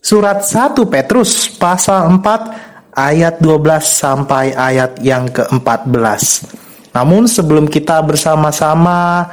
Surat 0.00 0.40
1 0.40 0.80
Petrus 0.88 1.52
pasal 1.60 2.08
4 2.18 2.96
ayat 2.96 3.36
12 3.38 3.84
sampai 3.84 4.56
ayat 4.56 4.96
yang 5.04 5.28
ke-14. 5.28 6.48
Namun 6.96 7.28
sebelum 7.28 7.68
kita 7.68 8.02
bersama-sama 8.02 9.28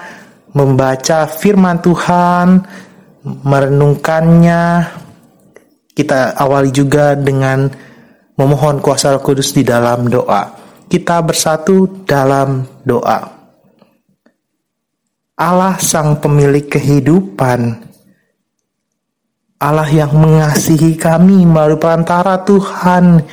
membaca 0.51 1.25
firman 1.25 1.79
Tuhan, 1.79 2.61
merenungkannya, 3.23 4.91
kita 5.95 6.37
awali 6.37 6.69
juga 6.69 7.17
dengan 7.17 7.71
memohon 8.37 8.83
kuasa 8.83 9.17
Roh 9.17 9.23
Kudus 9.23 9.55
di 9.55 9.65
dalam 9.65 10.05
doa. 10.11 10.53
Kita 10.87 11.23
bersatu 11.25 12.05
dalam 12.05 12.63
doa. 12.85 13.19
Allah 15.37 15.77
sang 15.81 16.17
pemilik 16.21 16.65
kehidupan, 16.65 17.86
Allah 19.57 19.89
yang 19.89 20.13
mengasihi 20.13 20.93
kami 20.93 21.41
melalui 21.49 21.81
perantara 21.81 22.45
Tuhan 22.45 23.25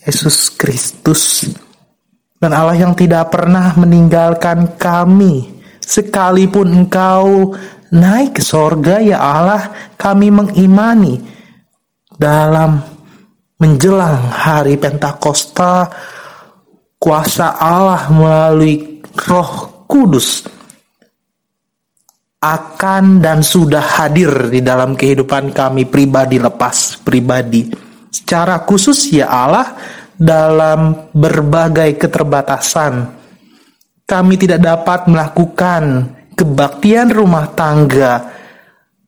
Yesus 0.00 0.48
Kristus. 0.56 1.44
Dan 2.40 2.56
Allah 2.56 2.76
yang 2.76 2.96
tidak 2.96 3.32
pernah 3.32 3.76
meninggalkan 3.76 4.80
kami 4.80 5.60
sekalipun 5.80 6.84
engkau 6.84 7.52
naik 7.92 8.40
ke 8.40 8.42
sorga 8.44 9.00
ya 9.00 9.20
Allah 9.20 9.72
kami 9.96 10.28
mengimani 10.32 11.20
dalam 12.16 12.80
menjelang 13.56 14.20
hari 14.32 14.76
Pentakosta 14.76 15.88
kuasa 17.00 17.56
Allah 17.56 18.08
melalui 18.12 19.00
roh 19.16 19.84
kudus 19.88 20.44
akan 22.54 23.18
dan 23.18 23.42
sudah 23.42 23.82
hadir 23.98 24.52
di 24.52 24.62
dalam 24.62 24.94
kehidupan 24.94 25.50
kami 25.50 25.90
pribadi 25.90 26.38
lepas 26.38 27.02
pribadi. 27.02 27.66
Secara 28.12 28.62
khusus 28.62 29.10
ya 29.10 29.26
Allah 29.26 29.74
dalam 30.14 31.10
berbagai 31.12 31.98
keterbatasan 31.98 32.94
kami 34.06 34.34
tidak 34.38 34.62
dapat 34.62 35.10
melakukan 35.10 35.82
kebaktian 36.38 37.10
rumah 37.10 37.50
tangga 37.52 38.30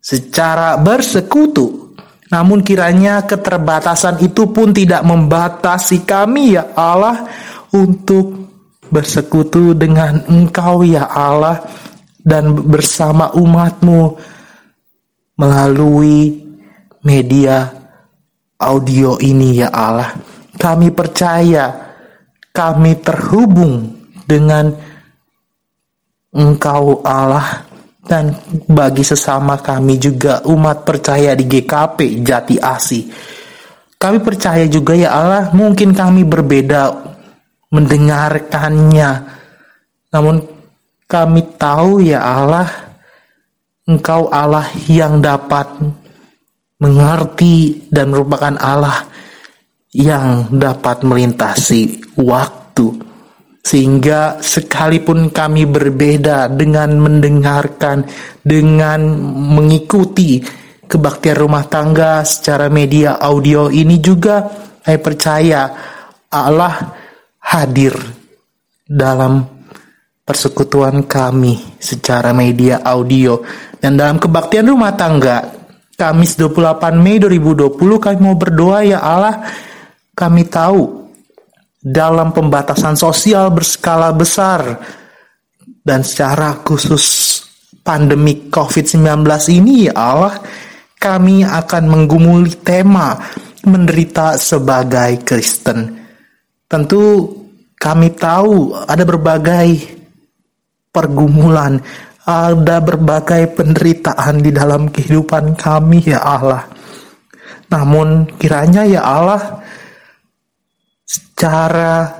secara 0.03 0.75
bersekutu. 0.81 1.94
Namun 2.28 2.60
kiranya 2.60 3.25
keterbatasan 3.25 4.20
itu 4.20 4.53
pun 4.53 4.75
tidak 4.75 5.00
membatasi 5.00 6.05
kami 6.05 6.60
ya 6.60 6.76
Allah 6.76 7.25
untuk 7.72 8.37
bersekutu 8.93 9.72
dengan 9.72 10.25
Engkau 10.28 10.84
ya 10.84 11.09
Allah 11.09 11.65
dan 12.28 12.53
bersama 12.69 13.33
umatmu 13.33 14.21
melalui 15.41 16.44
media 17.00 17.72
audio 18.61 19.16
ini 19.25 19.65
ya 19.65 19.72
Allah. 19.72 20.12
Kami 20.61 20.93
percaya 20.93 21.72
kami 22.53 23.00
terhubung 23.00 23.97
dengan 24.28 24.69
Engkau 26.28 27.00
Allah 27.00 27.65
dan 28.05 28.37
bagi 28.69 29.00
sesama 29.00 29.56
kami 29.56 29.97
juga 29.97 30.44
umat 30.44 30.84
percaya 30.84 31.33
di 31.33 31.49
GKP 31.49 32.21
Jati 32.21 32.56
Asi. 32.61 33.09
Kami 33.97 34.21
percaya 34.21 34.69
juga 34.69 34.93
ya 34.93 35.17
Allah 35.17 35.49
mungkin 35.56 35.97
kami 35.97 36.28
berbeda 36.28 36.93
mendengarkannya. 37.72 39.11
Namun 40.12 40.58
kami 41.09 41.57
tahu 41.57 42.05
ya 42.05 42.21
Allah, 42.21 42.69
Engkau 43.89 44.29
Allah 44.29 44.69
yang 44.85 45.25
dapat 45.25 45.81
mengerti 46.77 47.89
dan 47.89 48.13
merupakan 48.13 48.53
Allah 48.61 49.09
yang 49.97 50.53
dapat 50.53 51.01
melintasi 51.03 52.13
waktu. 52.21 52.93
Sehingga 53.65 54.45
sekalipun 54.45 55.33
kami 55.33 55.65
berbeda 55.65 56.53
dengan 56.53 57.01
mendengarkan, 57.01 58.05
dengan 58.45 59.01
mengikuti 59.57 60.45
kebaktian 60.89 61.37
rumah 61.37 61.65
tangga 61.69 62.25
secara 62.25 62.69
media 62.69 63.17
audio 63.21 63.69
ini 63.69 64.01
juga 64.01 64.49
saya 64.81 65.01
percaya 65.01 65.61
Allah 66.33 66.97
hadir 67.45 67.93
dalam 68.89 69.58
persekutuan 70.28 71.09
kami 71.09 71.81
secara 71.81 72.37
media 72.37 72.84
audio 72.84 73.41
dan 73.81 73.97
dalam 73.97 74.21
kebaktian 74.21 74.69
rumah 74.69 74.93
tangga 74.93 75.56
Kamis 75.97 76.37
28 76.37 77.00
Mei 77.00 77.16
2020 77.16 77.75
kami 77.97 78.19
mau 78.21 78.37
berdoa 78.37 78.84
ya 78.84 79.00
Allah 79.00 79.49
kami 80.12 80.44
tahu 80.44 81.09
dalam 81.81 82.37
pembatasan 82.37 82.93
sosial 82.93 83.49
berskala 83.49 84.12
besar 84.12 84.77
dan 85.81 86.05
secara 86.05 86.61
khusus 86.61 87.41
pandemi 87.81 88.53
COVID-19 88.53 89.25
ini 89.49 89.88
ya 89.88 89.97
Allah 89.97 90.37
kami 91.00 91.41
akan 91.41 91.84
menggumuli 91.88 92.61
tema 92.61 93.17
menderita 93.65 94.37
sebagai 94.37 95.25
Kristen. 95.25 95.99
Tentu 96.69 97.33
kami 97.81 98.12
tahu 98.12 98.77
ada 98.87 99.03
berbagai 99.09 99.98
pergumulan, 100.99 101.79
ada 102.27 102.83
berbagai 102.83 103.55
penderitaan 103.55 104.43
di 104.43 104.50
dalam 104.50 104.91
kehidupan 104.91 105.55
kami 105.55 106.03
ya 106.03 106.19
Allah. 106.19 106.67
Namun 107.71 108.27
kiranya 108.35 108.83
ya 108.83 109.06
Allah 109.06 109.62
secara 111.06 112.11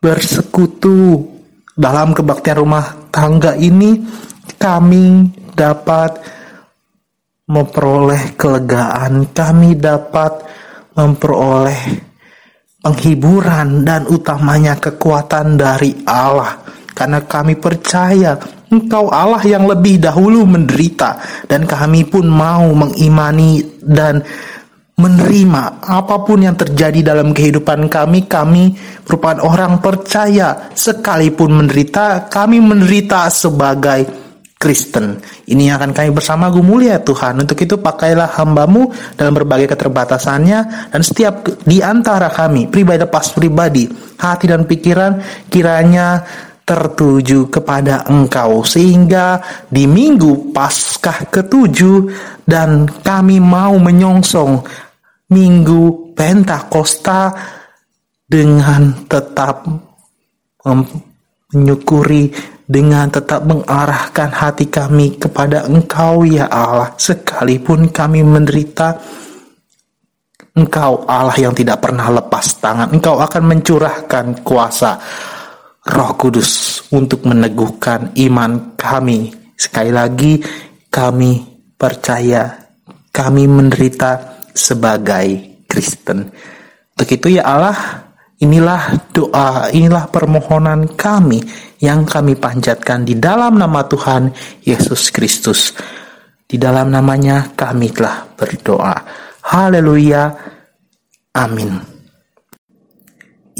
bersekutu 0.00 1.20
dalam 1.76 2.16
kebaktian 2.16 2.64
rumah 2.64 3.06
tangga 3.12 3.52
ini 3.54 4.00
kami 4.56 5.28
dapat 5.52 6.16
memperoleh 7.46 8.32
kelegaan, 8.34 9.28
kami 9.30 9.76
dapat 9.76 10.32
memperoleh 10.96 11.80
penghiburan 12.82 13.86
dan 13.86 14.10
utamanya 14.10 14.74
kekuatan 14.74 15.54
dari 15.54 16.02
Allah 16.02 16.58
karena 16.92 17.24
kami 17.24 17.56
percaya 17.56 18.36
Engkau 18.72 19.12
Allah 19.12 19.44
yang 19.44 19.68
lebih 19.68 20.00
dahulu 20.00 20.48
menderita. 20.48 21.20
Dan 21.44 21.68
kami 21.68 22.08
pun 22.08 22.24
mau 22.24 22.72
mengimani 22.72 23.60
dan 23.84 24.24
menerima 24.96 25.84
apa 25.84 26.16
pun 26.24 26.40
yang 26.40 26.56
terjadi 26.56 27.12
dalam 27.12 27.36
kehidupan 27.36 27.92
kami. 27.92 28.24
Kami 28.24 28.72
merupakan 29.04 29.44
orang 29.44 29.84
percaya. 29.84 30.72
Sekalipun 30.72 31.52
menderita 31.52 32.32
kami 32.32 32.64
menderita 32.64 33.28
sebagai 33.28 34.08
Kristen. 34.56 35.20
Ini 35.52 35.68
yang 35.68 35.76
akan 35.76 35.92
kami 35.92 36.10
bersama 36.16 36.48
gumuli 36.48 36.88
ya 36.88 37.04
Tuhan. 37.04 37.44
Untuk 37.44 37.60
itu 37.60 37.76
pakailah 37.76 38.40
hambamu 38.40 38.88
dalam 39.20 39.36
berbagai 39.36 39.68
keterbatasannya. 39.68 40.88
Dan 40.96 41.02
setiap 41.04 41.44
di 41.68 41.84
antara 41.84 42.32
kami 42.32 42.72
pribadi 42.72 43.04
lepas 43.04 43.36
pribadi 43.36 43.84
hati 44.16 44.48
dan 44.48 44.64
pikiran 44.64 45.20
kiranya 45.52 46.24
tertuju 46.72 47.52
kepada 47.52 48.08
engkau 48.08 48.64
sehingga 48.64 49.44
di 49.68 49.84
minggu 49.84 50.56
Paskah 50.56 51.28
ketujuh 51.28 52.08
dan 52.48 52.88
kami 52.88 53.36
mau 53.44 53.76
menyongsong 53.76 54.64
Minggu 55.28 56.12
Pentakosta 56.16 57.32
dengan 58.24 59.04
tetap 59.04 59.68
menyukuri 61.52 62.32
dengan 62.64 63.12
tetap 63.12 63.44
mengarahkan 63.44 64.32
hati 64.32 64.72
kami 64.72 65.20
kepada 65.20 65.68
Engkau 65.68 66.24
ya 66.24 66.48
Allah. 66.48 66.96
Sekalipun 66.96 67.92
kami 67.92 68.24
menderita 68.24 68.96
Engkau 70.52 71.04
Allah 71.08 71.36
yang 71.36 71.56
tidak 71.56 71.80
pernah 71.80 72.12
lepas 72.12 72.60
tangan. 72.60 72.92
Engkau 72.92 73.16
akan 73.20 73.42
mencurahkan 73.56 74.44
kuasa 74.44 75.00
Roh 75.82 76.12
Kudus 76.14 76.82
untuk 76.94 77.26
meneguhkan 77.26 78.14
iman 78.14 78.78
kami 78.78 79.34
sekali 79.58 79.90
lagi 79.90 80.38
kami 80.86 81.42
percaya 81.74 82.70
kami 83.10 83.50
menderita 83.50 84.42
sebagai 84.54 85.58
Kristen 85.66 86.30
untuk 86.94 87.08
itu 87.10 87.38
ya 87.38 87.42
Allah 87.42 88.02
Inilah 88.42 89.06
doa, 89.14 89.70
inilah 89.70 90.10
permohonan 90.10 90.98
kami 90.98 91.38
yang 91.78 92.02
kami 92.02 92.34
panjatkan 92.34 93.06
di 93.06 93.14
dalam 93.14 93.54
nama 93.54 93.86
Tuhan 93.86 94.34
Yesus 94.66 95.14
Kristus. 95.14 95.70
Di 96.42 96.58
dalam 96.58 96.90
namanya 96.90 97.54
kami 97.54 97.94
telah 97.94 98.26
berdoa. 98.34 98.98
Haleluya. 99.46 100.34
Amin. 101.38 101.91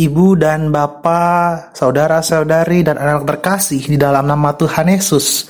Ibu 0.02 0.34
dan 0.34 0.74
Bapak, 0.74 1.78
saudara-saudari 1.78 2.82
dan 2.82 2.98
anak 2.98 3.22
terkasih 3.22 3.78
di 3.86 3.94
dalam 3.94 4.26
nama 4.26 4.50
Tuhan 4.50 4.90
Yesus. 4.90 5.46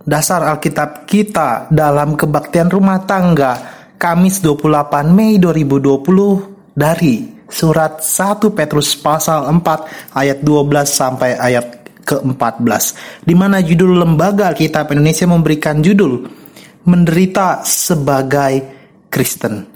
Dasar 0.00 0.40
Alkitab 0.40 1.04
kita 1.04 1.68
dalam 1.68 2.16
kebaktian 2.16 2.72
rumah 2.72 3.04
tangga 3.04 3.60
Kamis 4.00 4.40
28 4.40 5.12
Mei 5.12 5.36
2020 5.36 6.72
dari 6.72 7.28
surat 7.48 8.00
1 8.00 8.56
Petrus 8.56 8.96
pasal 8.96 9.48
4 9.52 10.16
ayat 10.16 10.38
12 10.40 10.84
sampai 10.88 11.36
ayat 11.36 11.84
ke-14 12.04 12.84
di 13.24 13.32
mana 13.36 13.64
judul 13.64 14.00
lembaga 14.00 14.52
Alkitab 14.52 14.92
Indonesia 14.92 15.24
memberikan 15.24 15.80
judul 15.80 16.24
menderita 16.84 17.64
sebagai 17.64 18.60
Kristen. 19.08 19.73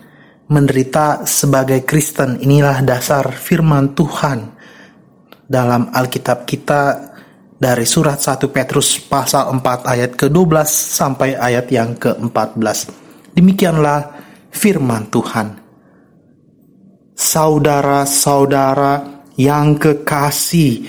Menderita 0.48 1.28
sebagai 1.28 1.84
Kristen 1.84 2.40
inilah 2.40 2.80
dasar 2.80 3.36
firman 3.36 3.92
Tuhan 3.92 4.48
dalam 5.44 5.92
Alkitab 5.92 6.48
kita 6.48 7.12
dari 7.52 7.84
surat 7.84 8.16
1 8.16 8.48
Petrus 8.48 8.96
pasal 9.04 9.52
4 9.52 9.84
ayat 9.84 10.16
ke-12 10.16 10.64
sampai 10.72 11.36
ayat 11.36 11.68
yang 11.68 11.92
ke-14. 12.00 12.88
Demikianlah 13.36 14.08
firman 14.48 15.12
Tuhan 15.12 15.68
saudara-saudara 17.18 19.26
yang 19.34 19.74
kekasih, 19.74 20.86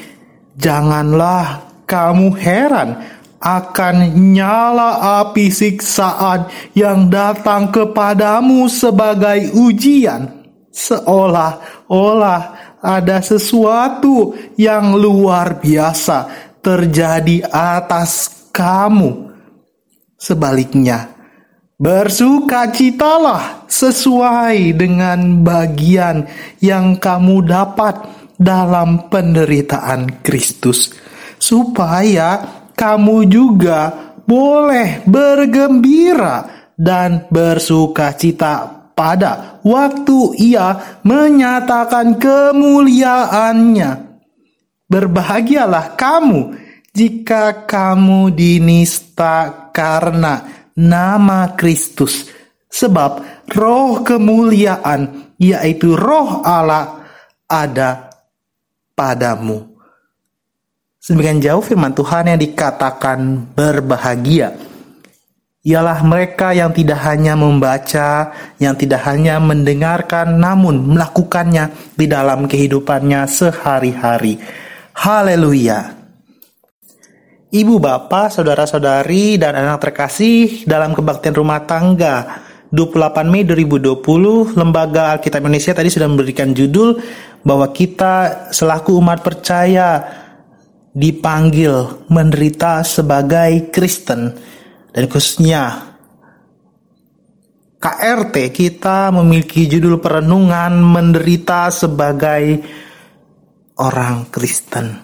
janganlah 0.53 1.65
kamu 1.89 2.38
heran 2.38 3.01
akan 3.39 4.19
nyala 4.36 5.24
api 5.24 5.47
siksaan 5.47 6.51
yang 6.75 7.07
datang 7.07 7.71
kepadamu 7.71 8.68
sebagai 8.68 9.56
ujian, 9.56 10.44
seolah-olah 10.75 12.41
ada 12.83 13.19
sesuatu 13.24 14.36
yang 14.59 14.95
luar 14.95 15.59
biasa 15.59 16.27
terjadi 16.59 17.47
atas 17.51 18.47
kamu. 18.51 19.31
Sebaliknya, 20.19 21.19
Bersukacitalah 21.80 23.63
sesuai 23.71 24.75
dengan 24.75 25.39
bagian 25.39 26.27
yang 26.59 27.00
kamu 27.00 27.47
dapat 27.47 28.03
dalam 28.35 29.07
penderitaan 29.07 30.19
Kristus, 30.19 30.92
supaya 31.39 32.58
kamu 32.79 33.27
juga 33.27 33.91
boleh 34.23 35.03
bergembira 35.03 36.47
dan 36.79 37.27
bersukacita 37.27 38.79
pada 38.95 39.59
waktu 39.67 40.19
Ia 40.39 40.99
menyatakan 41.03 42.15
kemuliaannya. 42.15 43.91
Berbahagialah 44.89 45.99
kamu 45.99 46.55
jika 46.95 47.67
kamu 47.67 48.31
dinista 48.31 49.69
karena 49.75 50.47
nama 50.73 51.53
Kristus. 51.53 52.31
Sebab 52.69 53.43
roh 53.53 54.05
kemuliaan, 54.05 55.33
yaitu 55.41 55.97
roh 55.97 56.41
Allah, 56.45 57.01
ada 57.49 58.13
padamu. 58.93 59.69
Sebagian 61.09 61.41
jauh 61.41 61.65
firman 61.65 61.89
Tuhan 61.97 62.29
yang 62.29 62.38
dikatakan 62.38 63.50
berbahagia. 63.57 64.53
Ialah 65.65 66.06
mereka 66.06 66.53
yang 66.53 66.69
tidak 66.69 67.01
hanya 67.01 67.33
membaca, 67.33 68.29
yang 68.61 68.77
tidak 68.77 69.01
hanya 69.09 69.41
mendengarkan, 69.41 70.38
namun 70.38 70.94
melakukannya 70.94 71.97
di 71.97 72.06
dalam 72.06 72.45
kehidupannya 72.45 73.25
sehari-hari. 73.25 74.38
Haleluya! 74.94 75.97
Ibu 77.57 77.81
bapak, 77.81 78.29
saudara-saudari, 78.29 79.41
dan 79.41 79.57
anak 79.57 79.89
terkasih 79.89 80.69
dalam 80.69 80.94
kebaktian 80.94 81.33
rumah 81.33 81.65
tangga 81.65 82.45
28 82.69 83.25
Mei 83.25 83.50
2020, 83.50 84.53
Lembaga 84.53 85.17
Alkitab 85.17 85.41
Indonesia 85.41 85.73
tadi 85.73 85.89
sudah 85.89 86.06
memberikan 86.06 86.53
judul 86.53 87.01
bahwa 87.41 87.65
kita 87.73 88.45
selaku 88.53 88.94
umat 89.01 89.25
percaya 89.25 90.06
dipanggil 90.94 92.07
menderita 92.09 92.81
sebagai 92.81 93.69
Kristen 93.69 94.33
dan 94.89 95.03
khususnya 95.06 95.90
KRT 97.80 98.52
kita 98.52 99.07
memiliki 99.16 99.63
judul 99.63 100.04
perenungan 100.04 100.83
menderita 100.83 101.71
sebagai 101.71 102.59
orang 103.80 104.28
Kristen. 104.28 104.99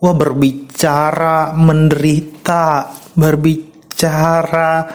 Wah 0.00 0.16
berbicara 0.16 1.52
menderita, 1.52 2.88
berbicara 3.12 4.88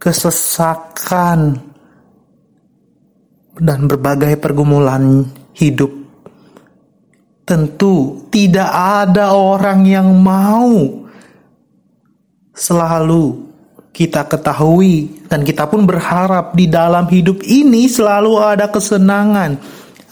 kesesakan 0.00 1.38
dan 3.60 3.80
berbagai 3.84 4.40
pergumulan 4.40 5.28
hidup. 5.52 5.99
Tentu 7.50 8.30
tidak 8.30 8.70
ada 8.70 9.34
orang 9.34 9.82
yang 9.82 10.14
mau 10.22 11.02
selalu 12.54 13.50
kita 13.90 14.22
ketahui 14.22 15.26
dan 15.26 15.42
kita 15.42 15.66
pun 15.66 15.82
berharap 15.82 16.54
di 16.54 16.70
dalam 16.70 17.10
hidup 17.10 17.42
ini 17.42 17.90
selalu 17.90 18.38
ada 18.38 18.70
kesenangan, 18.70 19.58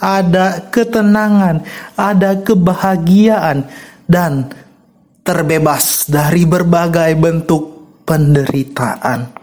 ada 0.02 0.66
ketenangan, 0.66 1.62
ada 1.94 2.42
kebahagiaan 2.42 3.70
dan 4.10 4.50
terbebas 5.22 6.10
dari 6.10 6.42
berbagai 6.42 7.14
bentuk 7.14 7.62
penderitaan. 8.02 9.37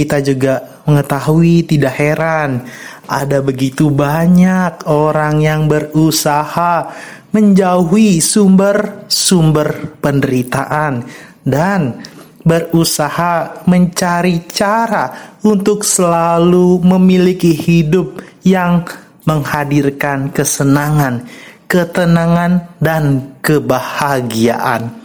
Kita 0.00 0.24
juga 0.24 0.80
mengetahui 0.88 1.68
tidak 1.68 1.92
heran 2.00 2.64
ada 3.10 3.44
begitu 3.44 3.92
banyak 3.92 4.88
orang 4.88 5.44
yang 5.44 5.68
berusaha 5.68 6.88
menjauhi 7.36 8.22
sumber-sumber 8.22 10.00
penderitaan 10.00 11.04
dan 11.44 12.00
berusaha 12.40 13.66
mencari 13.68 14.48
cara 14.48 15.36
untuk 15.44 15.84
selalu 15.84 16.80
memiliki 16.80 17.52
hidup 17.52 18.24
yang 18.40 18.86
menghadirkan 19.28 20.32
kesenangan, 20.32 21.28
ketenangan, 21.68 22.78
dan 22.80 23.36
kebahagiaan. 23.44 24.96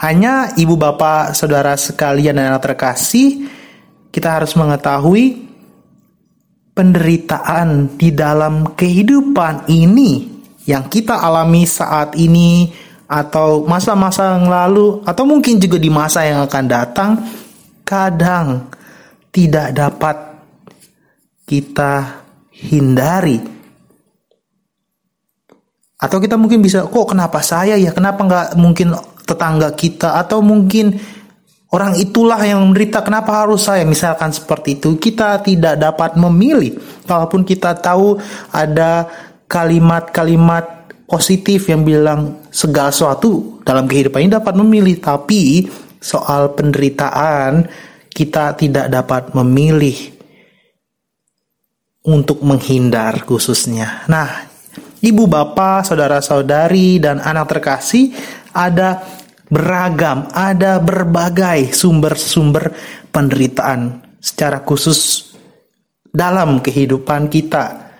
Hanya 0.00 0.52
ibu 0.56 0.76
bapak 0.76 1.32
saudara 1.36 1.76
sekalian 1.76 2.36
dan 2.36 2.52
anak 2.52 2.72
terkasih, 2.72 3.59
kita 4.10 4.38
harus 4.38 4.52
mengetahui 4.58 5.50
penderitaan 6.74 7.98
di 7.98 8.14
dalam 8.14 8.74
kehidupan 8.74 9.70
ini 9.70 10.26
yang 10.66 10.86
kita 10.86 11.18
alami 11.18 11.66
saat 11.66 12.14
ini 12.14 12.70
atau 13.10 13.66
masa-masa 13.66 14.38
yang 14.38 14.46
lalu 14.46 15.02
atau 15.02 15.24
mungkin 15.26 15.58
juga 15.58 15.82
di 15.82 15.90
masa 15.90 16.22
yang 16.22 16.46
akan 16.46 16.64
datang 16.70 17.10
kadang 17.82 18.70
tidak 19.34 19.74
dapat 19.74 20.16
kita 21.46 22.22
hindari 22.54 23.60
atau 26.00 26.16
kita 26.16 26.40
mungkin 26.40 26.64
bisa, 26.64 26.88
kok 26.88 27.12
kenapa 27.12 27.44
saya 27.44 27.76
ya? 27.76 27.92
Kenapa 27.92 28.24
nggak 28.24 28.48
mungkin 28.56 28.96
tetangga 29.28 29.76
kita 29.76 30.16
atau 30.16 30.40
mungkin 30.40 30.96
Orang 31.70 31.94
itulah 31.94 32.42
yang 32.42 32.66
menderita, 32.66 32.98
kenapa 33.06 33.46
harus 33.46 33.70
saya? 33.70 33.86
Misalkan 33.86 34.34
seperti 34.34 34.82
itu, 34.82 34.98
kita 34.98 35.38
tidak 35.38 35.78
dapat 35.78 36.18
memilih. 36.18 36.74
Walaupun 37.06 37.46
kita 37.46 37.78
tahu 37.78 38.18
ada 38.50 39.06
kalimat-kalimat 39.46 40.90
positif 41.06 41.70
yang 41.70 41.86
bilang 41.86 42.42
segala 42.50 42.90
sesuatu 42.90 43.62
dalam 43.62 43.86
kehidupan 43.86 44.26
ini 44.26 44.34
dapat 44.34 44.54
memilih, 44.58 44.98
tapi 44.98 45.70
soal 46.02 46.58
penderitaan 46.58 47.70
kita 48.10 48.58
tidak 48.58 48.90
dapat 48.90 49.30
memilih 49.38 49.94
untuk 52.02 52.42
menghindar 52.42 53.22
khususnya. 53.22 54.10
Nah, 54.10 54.50
ibu 54.98 55.30
bapak, 55.30 55.86
saudara-saudari, 55.86 56.98
dan 56.98 57.22
anak 57.22 57.46
terkasih 57.46 58.10
ada 58.50 59.02
beragam, 59.50 60.30
ada 60.30 60.78
berbagai 60.78 61.74
sumber-sumber 61.74 62.70
penderitaan 63.10 64.00
secara 64.22 64.62
khusus 64.62 65.34
dalam 66.06 66.62
kehidupan 66.62 67.26
kita. 67.26 67.90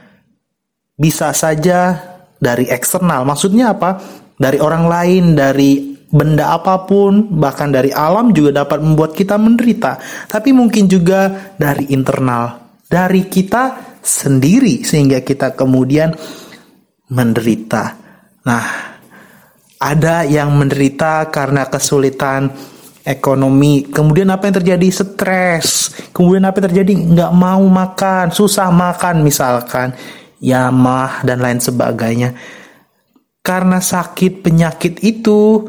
Bisa 0.94 1.34
saja 1.34 1.98
dari 2.38 2.70
eksternal, 2.70 3.26
maksudnya 3.26 3.74
apa? 3.74 4.00
Dari 4.40 4.56
orang 4.62 4.84
lain, 4.88 5.24
dari 5.36 5.90
benda 6.10 6.56
apa 6.56 6.86
pun, 6.88 7.28
bahkan 7.36 7.68
dari 7.70 7.92
alam 7.92 8.32
juga 8.32 8.64
dapat 8.64 8.80
membuat 8.80 9.12
kita 9.12 9.36
menderita. 9.36 10.00
Tapi 10.30 10.50
mungkin 10.50 10.88
juga 10.88 11.52
dari 11.58 11.92
internal, 11.92 12.78
dari 12.88 13.28
kita 13.28 13.94
sendiri 14.00 14.80
sehingga 14.80 15.20
kita 15.20 15.52
kemudian 15.52 16.16
menderita. 17.12 17.84
Nah, 18.48 18.89
ada 19.80 20.28
yang 20.28 20.52
menderita 20.52 21.32
karena 21.32 21.64
kesulitan 21.64 22.52
ekonomi. 23.00 23.88
Kemudian 23.88 24.28
apa 24.28 24.52
yang 24.52 24.60
terjadi? 24.60 24.86
Stres. 24.92 25.96
Kemudian 26.12 26.44
apa 26.44 26.60
yang 26.60 26.66
terjadi? 26.68 26.92
Nggak 27.16 27.32
mau 27.32 27.64
makan, 27.64 28.28
susah 28.28 28.68
makan 28.68 29.24
misalkan. 29.24 29.96
Ya 30.36 30.68
mah 30.68 31.24
dan 31.24 31.40
lain 31.40 31.60
sebagainya. 31.64 32.36
Karena 33.40 33.80
sakit 33.80 34.44
penyakit 34.44 35.00
itu, 35.00 35.64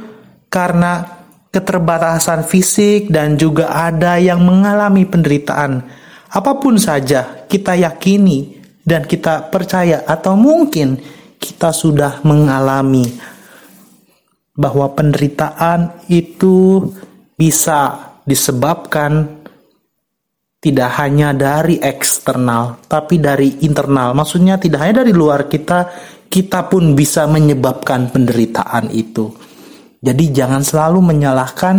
karena 0.51 1.23
keterbatasan 1.51 2.43
fisik 2.43 3.07
dan 3.07 3.39
juga 3.39 3.71
ada 3.71 4.19
yang 4.19 4.43
mengalami 4.43 5.07
penderitaan. 5.07 5.83
Apa 6.31 6.59
pun 6.59 6.79
saja 6.79 7.47
kita 7.47 7.75
yakini 7.75 8.59
dan 8.83 9.03
kita 9.03 9.51
percaya 9.51 10.03
atau 10.07 10.35
mungkin 10.35 10.99
kita 11.39 11.75
sudah 11.75 12.23
mengalami 12.23 13.03
bahwa 14.61 14.93
penderitaan 14.93 16.05
itu 16.05 16.85
bisa 17.33 18.13
disebabkan 18.21 19.41
tidak 20.61 20.93
hanya 21.01 21.33
dari 21.33 21.81
eksternal, 21.81 22.85
tapi 22.85 23.17
dari 23.17 23.65
internal. 23.65 24.13
Maksudnya 24.13 24.61
tidak 24.61 24.85
hanya 24.85 25.01
dari 25.01 25.09
luar 25.09 25.49
kita, 25.49 25.89
kita 26.29 26.69
pun 26.69 26.93
bisa 26.93 27.25
menyebabkan 27.25 28.13
penderitaan 28.13 28.93
itu. 28.93 29.33
Jadi 29.97 30.29
jangan 30.29 30.61
selalu 30.61 31.01
menyalahkan, 31.01 31.75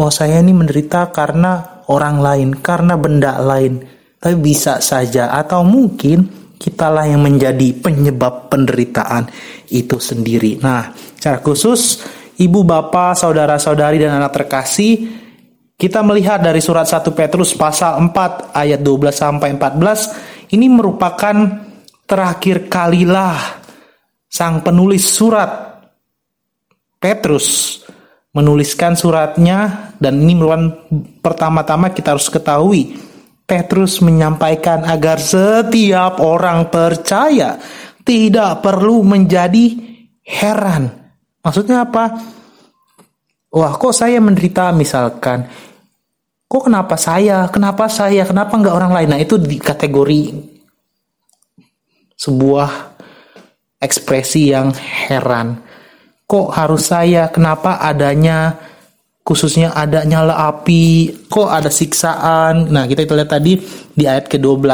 oh 0.00 0.08
saya 0.08 0.40
ini 0.40 0.56
menderita 0.56 1.12
karena 1.12 1.84
orang 1.92 2.16
lain, 2.24 2.48
karena 2.64 2.96
benda 2.96 3.36
lain. 3.44 3.84
Tapi 4.16 4.40
bisa 4.40 4.80
saja, 4.80 5.28
atau 5.36 5.60
mungkin 5.60 6.43
kitalah 6.58 7.04
yang 7.04 7.20
menjadi 7.20 7.74
penyebab 7.76 8.48
penderitaan 8.48 9.28
itu 9.70 9.98
sendiri. 9.98 10.58
Nah, 10.62 10.94
secara 10.94 11.42
khusus 11.44 12.02
ibu 12.40 12.62
bapak, 12.62 13.18
saudara-saudari 13.18 14.00
dan 14.00 14.18
anak 14.18 14.32
terkasih, 14.34 15.24
kita 15.74 16.00
melihat 16.06 16.38
dari 16.38 16.62
surat 16.62 16.86
1 16.86 17.02
Petrus 17.12 17.52
pasal 17.58 17.98
4 17.98 18.54
ayat 18.54 18.80
12 18.80 19.10
sampai 19.10 19.48
14 19.58 20.54
ini 20.54 20.70
merupakan 20.70 21.34
terakhir 22.06 22.70
kalilah 22.70 23.64
sang 24.30 24.62
penulis 24.62 25.02
surat 25.02 25.50
Petrus 27.02 27.80
menuliskan 28.34 28.94
suratnya 28.94 29.90
dan 29.98 30.18
ini 30.22 30.34
merupakan 30.38 30.74
pertama-tama 31.22 31.90
kita 31.90 32.14
harus 32.14 32.30
ketahui 32.30 33.13
Petrus 33.44 34.00
menyampaikan 34.00 34.88
agar 34.88 35.20
setiap 35.20 36.16
orang 36.24 36.72
percaya 36.72 37.60
tidak 38.00 38.64
perlu 38.64 39.04
menjadi 39.04 39.76
heran. 40.24 40.88
Maksudnya 41.44 41.84
apa? 41.84 42.04
Wah, 43.52 43.72
kok 43.76 43.92
saya 43.92 44.16
menderita 44.18 44.72
misalkan? 44.72 45.44
Kok 46.48 46.72
kenapa 46.72 46.96
saya? 46.96 47.44
Kenapa 47.52 47.84
saya? 47.92 48.24
Kenapa 48.24 48.56
nggak 48.56 48.76
orang 48.76 48.92
lain? 48.96 49.08
Nah, 49.12 49.20
itu 49.20 49.36
di 49.36 49.60
kategori 49.60 50.22
sebuah 52.16 52.70
ekspresi 53.76 54.56
yang 54.56 54.72
heran. 55.10 55.60
Kok 56.24 56.48
harus 56.56 56.88
saya? 56.88 57.28
Kenapa 57.28 57.76
adanya 57.84 58.56
khususnya 59.24 59.72
ada 59.72 60.04
nyala 60.04 60.52
api, 60.52 61.08
kok 61.32 61.48
ada 61.48 61.72
siksaan. 61.72 62.68
Nah, 62.68 62.84
kita 62.84 63.08
lihat 63.08 63.32
tadi 63.32 63.56
di 63.96 64.04
ayat 64.04 64.28
ke-12. 64.28 64.68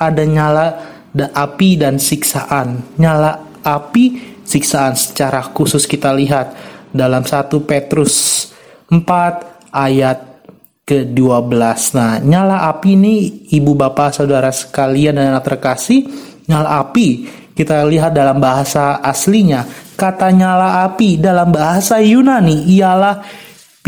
Ada 0.00 0.24
nyala 0.24 0.66
da 1.12 1.28
api 1.36 1.76
dan 1.76 2.00
siksaan. 2.00 2.96
Nyala 2.96 3.60
api, 3.60 4.04
siksaan 4.40 4.96
secara 4.96 5.44
khusus 5.52 5.84
kita 5.84 6.16
lihat 6.16 6.56
dalam 6.88 7.28
1 7.28 7.52
Petrus 7.68 8.48
4 8.88 9.76
ayat 9.76 10.18
ke-12. 10.88 11.52
Nah, 11.92 12.16
nyala 12.24 12.72
api 12.72 12.96
ini 12.96 13.14
ibu 13.52 13.76
bapak 13.76 14.16
saudara 14.16 14.48
sekalian 14.48 15.20
dan 15.20 15.36
anak 15.36 15.44
terkasih, 15.44 16.08
nyala 16.48 16.80
api 16.80 17.28
kita 17.52 17.84
lihat 17.84 18.16
dalam 18.16 18.40
bahasa 18.40 19.04
aslinya. 19.04 19.68
Kata 19.98 20.32
nyala 20.32 20.88
api 20.88 21.20
dalam 21.20 21.52
bahasa 21.52 22.00
Yunani 22.00 22.64
ialah 22.70 23.18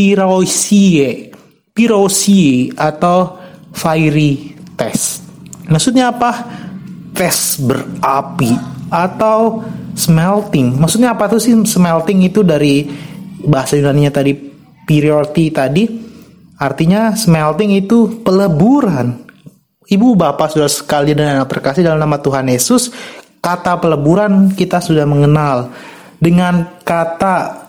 pirosie, 0.01 1.29
pirosie 1.77 2.73
atau 2.73 3.37
fiery 3.77 4.57
test. 4.73 5.29
Maksudnya 5.69 6.09
apa? 6.09 6.33
Tes 7.13 7.61
berapi 7.61 8.57
atau 8.89 9.61
smelting. 9.93 10.81
Maksudnya 10.81 11.13
apa 11.13 11.29
tuh 11.29 11.37
sih 11.37 11.53
smelting 11.53 12.25
itu 12.25 12.41
dari 12.41 12.89
bahasa 13.45 13.77
Yunani 13.77 14.09
tadi 14.09 14.33
purity 14.89 15.53
tadi 15.53 15.85
artinya 16.57 17.13
smelting 17.13 17.77
itu 17.77 18.25
peleburan. 18.25 19.29
Ibu 19.85 20.17
bapak 20.17 20.57
sudah 20.57 20.71
sekali 20.73 21.13
dan 21.13 21.37
anak 21.37 21.53
terkasih 21.53 21.85
dalam 21.85 22.01
nama 22.01 22.17
Tuhan 22.17 22.49
Yesus 22.49 22.89
kata 23.45 23.77
peleburan 23.77 24.57
kita 24.57 24.81
sudah 24.81 25.05
mengenal 25.05 25.69
dengan 26.17 26.81
kata 26.85 27.60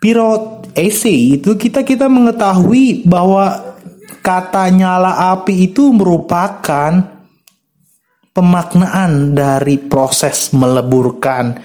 Pirot 0.00 0.72
essay 0.72 1.36
itu 1.36 1.60
kita 1.60 1.84
kita 1.84 2.08
mengetahui 2.08 3.04
bahwa 3.04 3.76
kata 4.24 4.72
nyala 4.72 5.36
api 5.36 5.68
itu 5.68 5.92
merupakan 5.92 7.20
pemaknaan 8.32 9.36
dari 9.36 9.76
proses 9.76 10.56
meleburkan. 10.56 11.60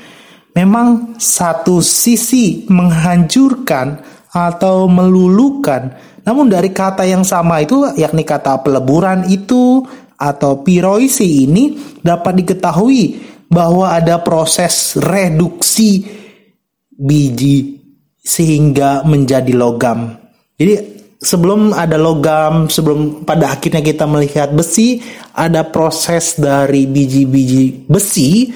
Memang 0.52 1.16
satu 1.16 1.80
sisi 1.80 2.68
menghancurkan 2.68 4.04
atau 4.36 4.92
melulukan, 4.92 5.96
namun 6.28 6.52
dari 6.52 6.76
kata 6.76 7.08
yang 7.08 7.24
sama 7.24 7.64
itu 7.64 7.88
yakni 7.96 8.28
kata 8.28 8.60
peleburan 8.60 9.32
itu 9.32 9.80
atau 10.20 10.60
piroisi 10.60 11.48
ini 11.48 11.80
dapat 12.04 12.44
diketahui 12.44 13.16
bahwa 13.48 13.96
ada 13.96 14.20
proses 14.20 15.00
reduksi 15.00 16.04
biji 16.92 17.85
sehingga 18.26 19.06
menjadi 19.06 19.54
logam. 19.54 20.18
Jadi 20.58 20.74
sebelum 21.22 21.78
ada 21.78 21.96
logam, 22.02 22.66
sebelum 22.66 23.22
pada 23.22 23.54
akhirnya 23.54 23.86
kita 23.86 24.10
melihat 24.10 24.50
besi, 24.50 24.98
ada 25.38 25.62
proses 25.70 26.34
dari 26.42 26.90
biji-biji 26.90 27.86
besi 27.86 28.50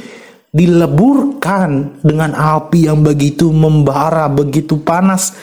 dileburkan 0.49 2.01
dengan 2.01 2.33
api 2.33 2.89
yang 2.89 3.05
begitu 3.05 3.53
membara, 3.53 4.25
begitu 4.25 4.81
panas 4.81 5.37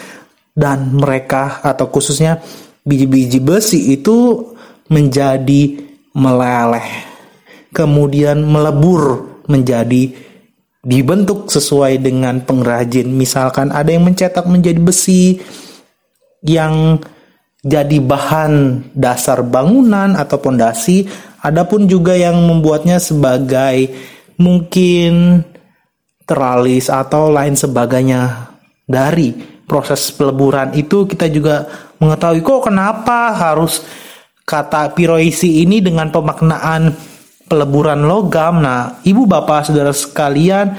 dan 0.50 0.90
mereka 0.90 1.62
atau 1.62 1.86
khususnya 1.86 2.42
biji-biji 2.82 3.38
besi 3.38 3.94
itu 3.94 4.42
menjadi 4.90 5.78
meleleh. 6.16 7.06
Kemudian 7.70 8.42
melebur 8.42 9.36
menjadi 9.46 10.10
dibentuk 10.86 11.50
sesuai 11.50 11.98
dengan 11.98 12.38
pengrajin. 12.46 13.10
Misalkan 13.10 13.74
ada 13.74 13.90
yang 13.90 14.06
mencetak 14.06 14.46
menjadi 14.46 14.78
besi 14.78 15.42
yang 16.46 17.02
jadi 17.66 17.98
bahan 17.98 18.86
dasar 18.94 19.42
bangunan 19.42 20.14
atau 20.14 20.38
pondasi, 20.38 21.10
adapun 21.42 21.90
juga 21.90 22.14
yang 22.14 22.38
membuatnya 22.38 23.02
sebagai 23.02 23.90
mungkin 24.38 25.42
teralis 26.22 26.86
atau 26.86 27.34
lain 27.34 27.58
sebagainya 27.58 28.54
dari 28.86 29.34
proses 29.66 30.14
peleburan 30.14 30.70
itu 30.78 31.10
kita 31.10 31.26
juga 31.26 31.66
mengetahui 31.98 32.42
kok 32.46 32.70
kenapa 32.70 33.34
harus 33.34 33.82
kata 34.46 34.94
piroisi 34.94 35.66
ini 35.66 35.82
dengan 35.82 36.14
pemaknaan 36.14 36.94
peleburan 37.46 38.04
logam. 38.04 38.62
Nah, 38.62 39.00
ibu 39.02 39.24
bapak 39.26 39.70
saudara 39.70 39.94
sekalian 39.94 40.76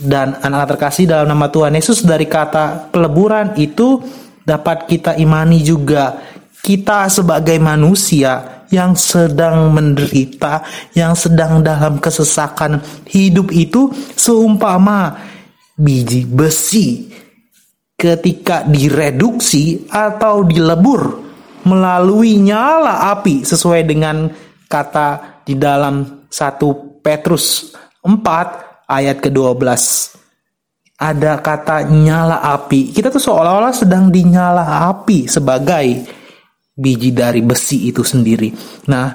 dan 0.00 0.36
anak-anak 0.40 0.68
terkasih 0.76 1.04
dalam 1.04 1.28
nama 1.28 1.52
Tuhan 1.52 1.76
Yesus 1.76 2.04
dari 2.04 2.24
kata 2.24 2.88
peleburan 2.88 3.56
itu 3.60 4.00
dapat 4.44 4.88
kita 4.88 5.16
imani 5.20 5.60
juga 5.60 6.16
kita 6.60 7.08
sebagai 7.08 7.56
manusia 7.56 8.64
yang 8.70 8.94
sedang 8.94 9.74
menderita, 9.74 10.62
yang 10.94 11.18
sedang 11.18 11.60
dalam 11.60 11.98
kesesakan 11.98 12.78
hidup 13.10 13.50
itu 13.50 13.90
seumpama 14.14 15.18
biji 15.74 16.28
besi 16.28 17.10
ketika 17.98 18.64
direduksi 18.64 19.90
atau 19.90 20.46
dilebur 20.46 21.20
melalui 21.66 22.40
nyala 22.40 23.12
api 23.12 23.44
sesuai 23.44 23.84
dengan 23.84 24.30
kata 24.70 25.42
di 25.42 25.58
dalam 25.58 26.22
1 26.30 27.02
Petrus 27.02 27.74
4 28.06 28.86
ayat 28.86 29.18
ke-12. 29.18 29.66
Ada 31.00 31.40
kata 31.42 31.90
nyala 31.90 32.44
api. 32.54 32.94
Kita 32.94 33.10
tuh 33.10 33.18
seolah-olah 33.18 33.74
sedang 33.74 34.12
dinyala 34.12 34.86
api 34.94 35.26
sebagai 35.26 35.86
biji 36.76 37.10
dari 37.10 37.40
besi 37.42 37.88
itu 37.88 38.04
sendiri. 38.04 38.52
Nah, 38.92 39.08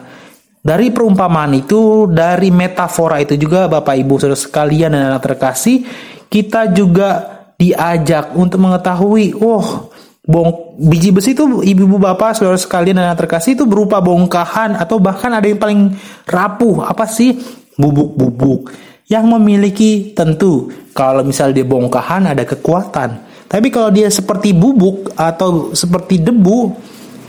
dari 0.65 0.89
perumpamaan 0.89 1.53
itu, 1.53 2.09
dari 2.09 2.49
metafora 2.49 3.21
itu 3.21 3.37
juga 3.37 3.69
Bapak 3.69 3.95
Ibu 4.01 4.17
Saudara 4.17 4.33
sekalian 4.33 4.97
dan 4.97 5.13
anak 5.13 5.21
terkasih, 5.29 5.85
kita 6.25 6.73
juga 6.73 7.37
diajak 7.53 8.33
untuk 8.33 8.65
mengetahui, 8.65 9.37
oh, 9.37 9.93
bong 10.25 10.64
biji 10.75 11.15
besi 11.15 11.31
itu 11.31 11.63
ibu-ibu 11.63 11.97
bapak 11.97 12.35
saudara 12.35 12.59
sekalian 12.59 12.99
dan 12.99 13.15
terkasih 13.15 13.55
itu 13.55 13.63
berupa 13.63 14.03
bongkahan 14.03 14.75
atau 14.75 14.99
bahkan 14.99 15.31
ada 15.31 15.47
yang 15.47 15.59
paling 15.59 15.95
rapuh. 16.27 16.83
Apa 16.83 17.07
sih? 17.07 17.39
Bubuk-bubuk 17.75 18.71
yang 19.11 19.27
memiliki 19.27 20.15
tentu. 20.15 20.71
Kalau 20.95 21.23
misal 21.27 21.51
dia 21.51 21.67
bongkahan 21.67 22.31
ada 22.31 22.43
kekuatan. 22.47 23.09
Tapi 23.45 23.67
kalau 23.69 23.91
dia 23.91 24.07
seperti 24.07 24.55
bubuk 24.55 25.11
atau 25.15 25.75
seperti 25.75 26.23
debu 26.23 26.71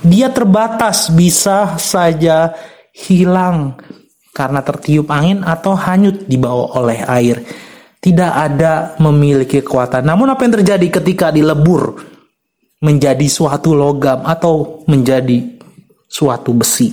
dia 0.06 0.30
terbatas. 0.30 1.10
Bisa 1.10 1.74
saja 1.78 2.54
hilang 2.94 3.74
karena 4.30 4.60
tertiup 4.62 5.10
angin 5.10 5.42
atau 5.42 5.74
hanyut 5.74 6.24
dibawa 6.30 6.78
oleh 6.78 7.02
air. 7.04 7.36
Tidak 7.98 8.32
ada 8.32 8.94
memiliki 9.02 9.58
kekuatan. 9.66 10.06
Namun 10.06 10.30
apa 10.30 10.46
yang 10.46 10.62
terjadi 10.62 11.02
ketika 11.02 11.34
dilebur 11.34 12.15
menjadi 12.82 13.26
suatu 13.28 13.72
logam 13.72 14.24
atau 14.24 14.84
menjadi 14.88 15.56
suatu 16.08 16.56
besi? 16.56 16.92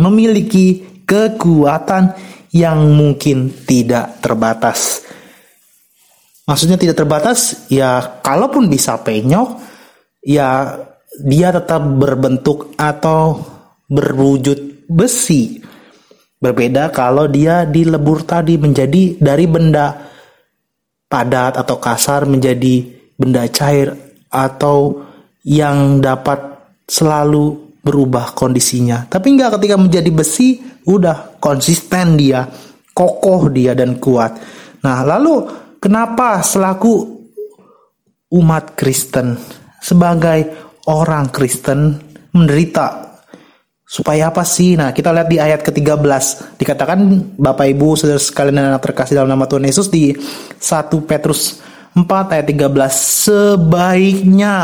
Memiliki 0.00 1.02
kekuatan 1.04 2.14
yang 2.54 2.94
mungkin 2.94 3.50
tidak 3.66 4.22
terbatas. 4.22 5.06
Maksudnya 6.46 6.78
tidak 6.78 6.98
terbatas, 6.98 7.70
ya 7.70 8.18
kalaupun 8.22 8.66
bisa 8.66 8.98
penyok, 8.98 9.62
ya 10.26 10.78
dia 11.22 11.48
tetap 11.54 11.78
berbentuk 11.78 12.74
atau 12.74 13.38
berwujud 13.86 14.86
besi. 14.90 15.62
Berbeda 16.40 16.88
kalau 16.90 17.28
dia 17.28 17.68
dilebur 17.68 18.24
tadi 18.24 18.56
menjadi 18.56 19.20
dari 19.20 19.44
benda 19.44 19.94
padat 21.10 21.58
atau 21.58 21.76
kasar 21.76 22.24
menjadi 22.24 22.86
benda 23.18 23.44
cair 23.50 24.09
atau 24.30 25.02
yang 25.44 25.98
dapat 25.98 26.38
selalu 26.86 27.78
berubah 27.80 28.32
kondisinya. 28.36 29.08
Tapi 29.10 29.34
enggak 29.34 29.58
ketika 29.58 29.76
menjadi 29.76 30.10
besi, 30.12 30.60
udah 30.86 31.40
konsisten 31.42 32.14
dia, 32.14 32.46
kokoh 32.94 33.50
dia 33.50 33.74
dan 33.74 33.98
kuat. 33.98 34.36
Nah, 34.84 35.02
lalu 35.04 35.44
kenapa 35.82 36.40
selaku 36.44 37.20
umat 38.30 38.78
Kristen 38.78 39.34
sebagai 39.80 40.48
orang 40.86 41.28
Kristen 41.34 41.98
menderita 42.30 43.10
Supaya 43.90 44.30
apa 44.30 44.46
sih? 44.46 44.78
Nah, 44.78 44.94
kita 44.94 45.10
lihat 45.10 45.26
di 45.26 45.42
ayat 45.42 45.66
ke-13. 45.66 46.54
Dikatakan 46.62 46.98
Bapak 47.34 47.66
Ibu 47.74 47.98
saudara 47.98 48.22
sekalian 48.22 48.62
dan 48.62 48.70
anak 48.70 48.86
terkasih 48.86 49.18
dalam 49.18 49.34
nama 49.34 49.50
Tuhan 49.50 49.66
Yesus 49.66 49.90
di 49.90 50.14
1 50.14 50.62
Petrus 51.10 51.58
4 51.94 52.34
ayat 52.34 52.46
13. 52.46 53.26
Sebaiknya 53.26 54.56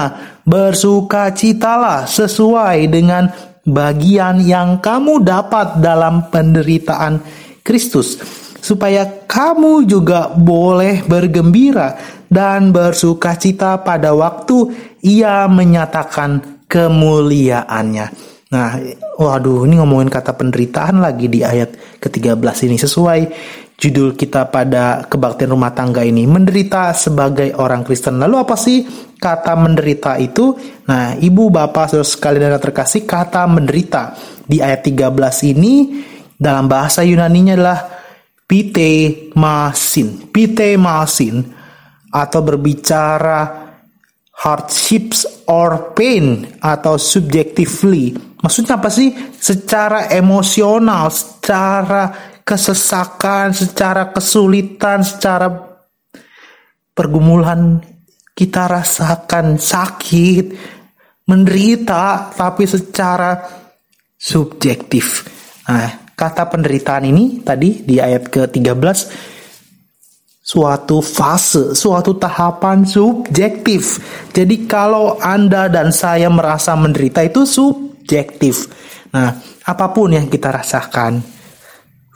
bersukacitalah 0.46 2.06
sesuai 2.06 2.86
dengan 2.86 3.26
bagian 3.66 4.38
yang 4.38 4.78
kamu 4.78 5.26
dapat 5.26 5.82
dalam 5.82 6.30
penderitaan 6.30 7.18
Kristus. 7.66 8.18
Supaya 8.62 9.06
kamu 9.26 9.86
juga 9.86 10.30
boleh 10.34 11.06
bergembira 11.06 11.98
dan 12.26 12.74
bersukacita 12.74 13.78
pada 13.82 14.10
waktu 14.14 14.74
ia 15.02 15.46
menyatakan 15.46 16.66
kemuliaannya. 16.66 18.06
Nah, 18.46 18.78
waduh, 19.18 19.66
ini 19.66 19.78
ngomongin 19.78 20.06
kata 20.06 20.34
penderitaan 20.34 21.02
lagi 21.02 21.26
di 21.26 21.42
ayat 21.42 21.98
ke-13 21.98 22.70
ini 22.70 22.78
sesuai 22.78 23.20
judul 23.76 24.16
kita 24.16 24.48
pada 24.48 25.04
kebaktian 25.04 25.52
rumah 25.52 25.72
tangga 25.76 26.00
ini, 26.00 26.24
menderita 26.24 26.96
sebagai 26.96 27.52
orang 27.60 27.84
Kristen. 27.84 28.16
Lalu 28.16 28.36
apa 28.40 28.56
sih 28.56 28.88
kata 29.20 29.52
menderita 29.56 30.16
itu? 30.16 30.56
Nah, 30.88 31.12
Ibu 31.16 31.52
Bapak 31.52 31.92
Saudara 31.92 32.08
sekalian 32.08 32.42
dan 32.56 32.60
terkasih, 32.60 33.04
kata 33.04 33.44
menderita 33.44 34.16
di 34.48 34.64
ayat 34.64 34.80
13 34.80 35.52
ini 35.52 36.02
dalam 36.36 36.66
bahasa 36.66 37.04
Yunaninya 37.04 37.52
adalah 37.56 37.80
pite 38.48 39.28
masin. 39.36 40.32
Pite 40.32 40.76
masin 40.80 41.44
atau 42.08 42.40
berbicara 42.40 43.68
hardships 44.36 45.44
or 45.48 45.96
pain 45.96 46.44
atau 46.60 47.00
subjectively 47.00 48.16
Maksudnya 48.46 48.78
apa 48.78 48.92
sih? 48.92 49.10
Secara 49.34 50.06
emosional, 50.12 51.10
secara 51.10 52.35
kesesakan, 52.46 53.50
secara 53.50 54.14
kesulitan, 54.14 55.02
secara 55.02 55.50
pergumulan 56.94 57.82
kita 58.30 58.70
rasakan 58.70 59.58
sakit, 59.58 60.54
menderita, 61.26 62.30
tapi 62.30 62.70
secara 62.70 63.34
subjektif. 64.14 65.26
Nah, 65.66 66.14
kata 66.14 66.46
penderitaan 66.46 67.10
ini 67.10 67.42
tadi 67.42 67.82
di 67.82 67.98
ayat 67.98 68.30
ke-13 68.30 68.98
suatu 70.46 71.02
fase, 71.02 71.74
suatu 71.74 72.14
tahapan 72.14 72.86
subjektif. 72.86 73.98
Jadi 74.30 74.70
kalau 74.70 75.18
Anda 75.18 75.66
dan 75.66 75.90
saya 75.90 76.30
merasa 76.30 76.78
menderita 76.78 77.26
itu 77.26 77.42
sub 77.42 77.86
subjektif. 78.06 78.70
Nah, 79.10 79.34
apa 79.66 79.90
pun 79.90 80.14
yang 80.14 80.30
kita 80.30 80.54
rasakan, 80.54 81.18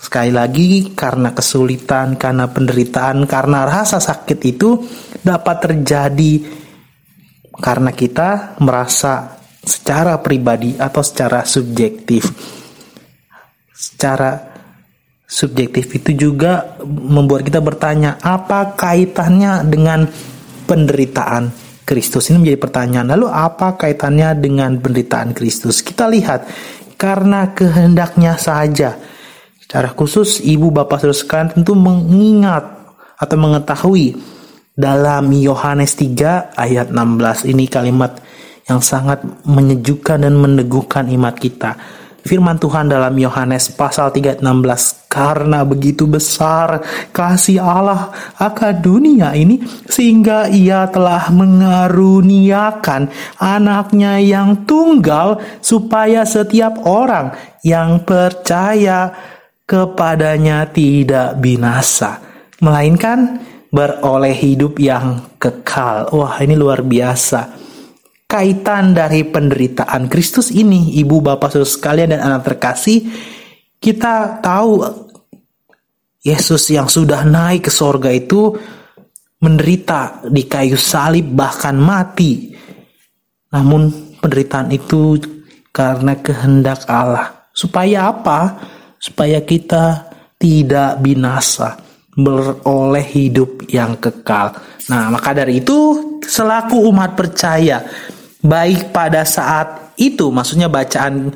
sekali 0.00 0.32
lagi 0.32 0.96
karena 0.96 1.36
kesulitan, 1.36 2.16
karena 2.16 2.48
penderitaan, 2.48 3.28
karena 3.28 3.68
rasa 3.68 4.00
sakit 4.00 4.40
itu 4.48 4.80
dapat 5.20 5.68
terjadi 5.68 6.32
karena 7.60 7.92
kita 7.92 8.56
merasa 8.64 9.36
secara 9.60 10.16
pribadi 10.24 10.80
atau 10.80 11.04
secara 11.04 11.44
subjektif. 11.44 12.24
Secara 13.76 14.40
subjektif 15.28 15.92
itu 15.92 16.16
juga 16.16 16.80
membuat 16.88 17.44
kita 17.44 17.60
bertanya, 17.60 18.16
apa 18.24 18.72
kaitannya 18.72 19.68
dengan 19.68 20.08
penderitaan? 20.64 21.68
Kristus 21.84 22.30
ini 22.30 22.46
menjadi 22.46 22.60
pertanyaan. 22.62 23.08
Lalu 23.18 23.26
apa 23.26 23.74
kaitannya 23.74 24.38
dengan 24.38 24.78
penderitaan 24.78 25.34
Kristus? 25.34 25.82
Kita 25.82 26.06
lihat 26.06 26.46
karena 26.94 27.50
kehendaknya 27.50 28.38
saja. 28.38 28.94
Secara 29.70 29.94
khusus 29.94 30.42
ibu 30.42 30.74
bapak 30.74 30.98
saudara 30.98 31.14
sekalian 31.14 31.54
tentu 31.54 31.78
mengingat 31.78 32.66
atau 33.14 33.38
mengetahui 33.38 34.18
dalam 34.74 35.30
Yohanes 35.30 35.94
3 35.94 36.58
ayat 36.58 36.90
16 36.90 37.46
ini 37.46 37.70
kalimat 37.70 38.18
yang 38.66 38.82
sangat 38.82 39.22
menyejukkan 39.46 40.26
dan 40.26 40.34
meneguhkan 40.34 41.06
iman 41.14 41.30
kita. 41.38 41.78
Firman 42.26 42.58
Tuhan 42.58 42.90
dalam 42.90 43.14
Yohanes 43.14 43.70
pasal 43.78 44.10
3:16 44.10 45.06
karena 45.06 45.62
begitu 45.62 46.10
besar 46.10 46.82
kasih 47.14 47.62
Allah 47.62 48.10
akan 48.42 48.74
dunia 48.82 49.38
ini 49.38 49.62
sehingga 49.86 50.50
ia 50.50 50.90
telah 50.90 51.30
mengaruniakan 51.30 53.06
anaknya 53.38 54.18
yang 54.18 54.66
tunggal 54.66 55.38
supaya 55.62 56.26
setiap 56.26 56.82
orang 56.82 57.30
yang 57.62 58.02
percaya 58.02 59.14
kepadanya 59.70 60.66
tidak 60.74 61.38
binasa 61.38 62.18
melainkan 62.58 63.38
beroleh 63.70 64.34
hidup 64.34 64.82
yang 64.82 65.30
kekal. 65.38 66.10
Wah, 66.10 66.42
ini 66.42 66.58
luar 66.58 66.82
biasa. 66.82 67.54
Kaitan 68.26 68.98
dari 68.98 69.22
penderitaan 69.22 70.10
Kristus 70.10 70.50
ini, 70.50 70.98
ibu 70.98 71.22
bapak 71.22 71.54
saudara 71.54 71.70
sekalian 71.70 72.10
dan 72.14 72.20
anak 72.26 72.50
terkasih, 72.50 73.06
kita 73.78 74.42
tahu 74.42 74.82
Yesus 76.26 76.66
yang 76.74 76.90
sudah 76.90 77.22
naik 77.22 77.70
ke 77.70 77.72
sorga 77.72 78.10
itu 78.10 78.58
menderita 79.38 80.26
di 80.26 80.50
kayu 80.50 80.74
salib 80.74 81.30
bahkan 81.30 81.78
mati. 81.78 82.54
Namun 83.54 84.18
penderitaan 84.18 84.70
itu 84.74 85.18
karena 85.70 86.18
kehendak 86.18 86.86
Allah. 86.90 87.50
Supaya 87.50 88.14
apa? 88.14 88.58
Supaya 89.00 89.40
kita 89.40 90.12
tidak 90.36 91.00
binasa 91.00 91.80
beroleh 92.12 93.06
hidup 93.06 93.64
yang 93.72 93.96
kekal. 93.96 94.52
Nah, 94.92 95.08
maka 95.08 95.32
dari 95.32 95.64
itu 95.64 96.20
selaku 96.20 96.84
umat 96.92 97.16
percaya 97.16 97.80
baik 98.40 98.92
pada 98.92 99.24
saat 99.24 99.96
itu 100.00 100.32
maksudnya 100.32 100.72
bacaan 100.72 101.32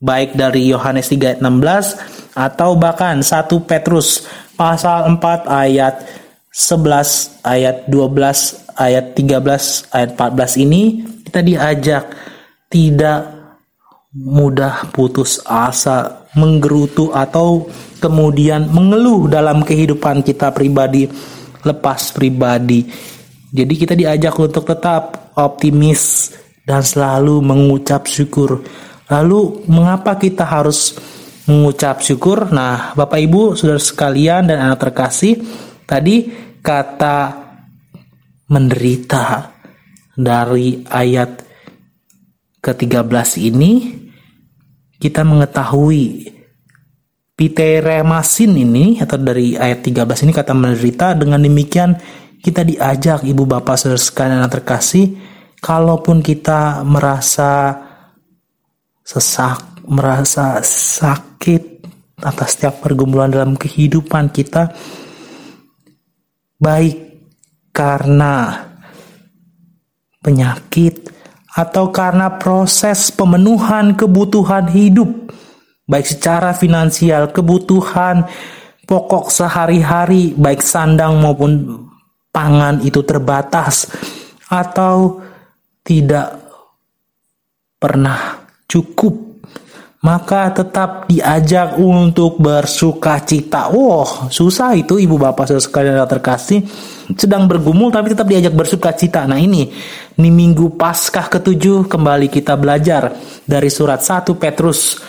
baik 0.00 0.36
dari 0.36 0.72
Yohanes 0.72 1.12
3 1.12 1.36
ayat 1.36 1.40
16 1.44 2.36
atau 2.36 2.76
bahkan 2.76 3.20
1 3.20 3.48
Petrus 3.68 4.24
pasal 4.56 5.16
4 5.16 5.48
ayat 5.48 6.04
11 6.52 7.44
ayat 7.44 7.76
12 7.88 8.76
ayat 8.76 9.04
13 9.12 9.92
ayat 9.92 10.10
14 10.16 10.64
ini 10.64 10.82
kita 11.28 11.40
diajak 11.44 12.04
tidak 12.72 13.36
mudah 14.16 14.88
putus 14.96 15.44
asa, 15.44 16.24
menggerutu 16.36 17.10
atau 17.10 17.66
kemudian 17.98 18.68
mengeluh 18.68 19.26
dalam 19.26 19.64
kehidupan 19.64 20.20
kita 20.20 20.52
pribadi 20.52 21.08
lepas 21.64 22.14
pribadi. 22.14 22.86
Jadi 23.50 23.74
kita 23.74 23.94
diajak 23.96 24.36
untuk 24.38 24.68
tetap 24.68 25.32
optimis 25.34 26.30
dan 26.62 26.84
selalu 26.84 27.42
mengucap 27.42 28.06
syukur. 28.06 28.62
Lalu 29.08 29.64
mengapa 29.70 30.18
kita 30.18 30.44
harus 30.44 30.94
mengucap 31.46 32.02
syukur? 32.02 32.50
Nah, 32.50 32.92
Bapak 32.92 33.22
Ibu, 33.22 33.54
Saudara 33.54 33.78
sekalian 33.78 34.50
dan 34.50 34.60
anak 34.60 34.82
terkasih, 34.82 35.40
tadi 35.86 36.26
kata 36.60 37.46
menderita 38.50 39.54
dari 40.18 40.82
ayat 40.86 41.46
ke-13 42.62 43.28
ini 43.46 43.72
kita 44.96 45.22
mengetahui 45.22 46.36
Piteremasin 47.36 48.56
ini 48.56 48.96
atau 48.96 49.20
dari 49.20 49.60
ayat 49.60 49.84
13 49.84 50.24
ini 50.24 50.32
kata 50.32 50.56
menderita 50.56 51.12
dengan 51.12 51.36
demikian 51.36 51.92
kita 52.40 52.64
diajak 52.64 53.28
ibu 53.28 53.44
bapak 53.44 53.76
saudara 53.76 54.00
sekalian 54.00 54.40
yang 54.40 54.48
terkasih 54.48 55.20
kalaupun 55.60 56.24
kita 56.24 56.80
merasa 56.80 57.76
sesak 59.04 59.84
merasa 59.84 60.64
sakit 60.64 61.84
atas 62.24 62.56
setiap 62.56 62.80
pergumulan 62.80 63.28
dalam 63.28 63.52
kehidupan 63.52 64.32
kita 64.32 64.72
baik 66.56 66.96
karena 67.76 68.64
penyakit 70.24 71.15
atau 71.56 71.88
karena 71.88 72.36
proses 72.36 73.08
pemenuhan 73.08 73.96
kebutuhan 73.96 74.68
hidup 74.68 75.08
baik 75.86 76.06
secara 76.06 76.50
finansial, 76.52 77.30
kebutuhan 77.30 78.26
pokok 78.84 79.30
sehari-hari, 79.30 80.34
baik 80.34 80.60
sandang 80.60 81.22
maupun 81.22 81.82
pangan 82.34 82.82
itu 82.82 83.00
terbatas 83.06 83.88
atau 84.50 85.22
tidak 85.86 86.42
pernah 87.78 88.42
cukup, 88.66 89.14
maka 90.06 90.54
tetap 90.54 91.10
diajak 91.10 91.74
untuk 91.82 92.38
bersuka 92.38 93.18
cita. 93.26 93.74
Wow, 93.74 94.30
susah 94.30 94.78
itu 94.78 95.02
ibu 95.02 95.18
bapak 95.18 95.58
sekalian 95.58 95.98
terkasih 96.06 96.62
sedang 97.18 97.50
bergumul 97.50 97.90
tapi 97.90 98.14
tetap 98.14 98.30
diajak 98.30 98.54
bersuka 98.54 98.94
cita. 98.94 99.26
Nah 99.26 99.42
ini, 99.42 99.66
ini 100.14 100.30
minggu 100.30 100.78
Paskah 100.78 101.26
ketujuh 101.26 101.90
kembali 101.90 102.30
kita 102.30 102.54
belajar 102.54 103.18
dari 103.42 103.66
surat 103.66 103.98
1 103.98 104.30
Petrus 104.38 105.02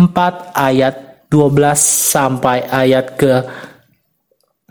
4 0.00 0.08
ayat 0.56 1.28
12 1.28 2.08
sampai 2.08 2.64
ayat 2.72 3.20
ke 3.20 3.32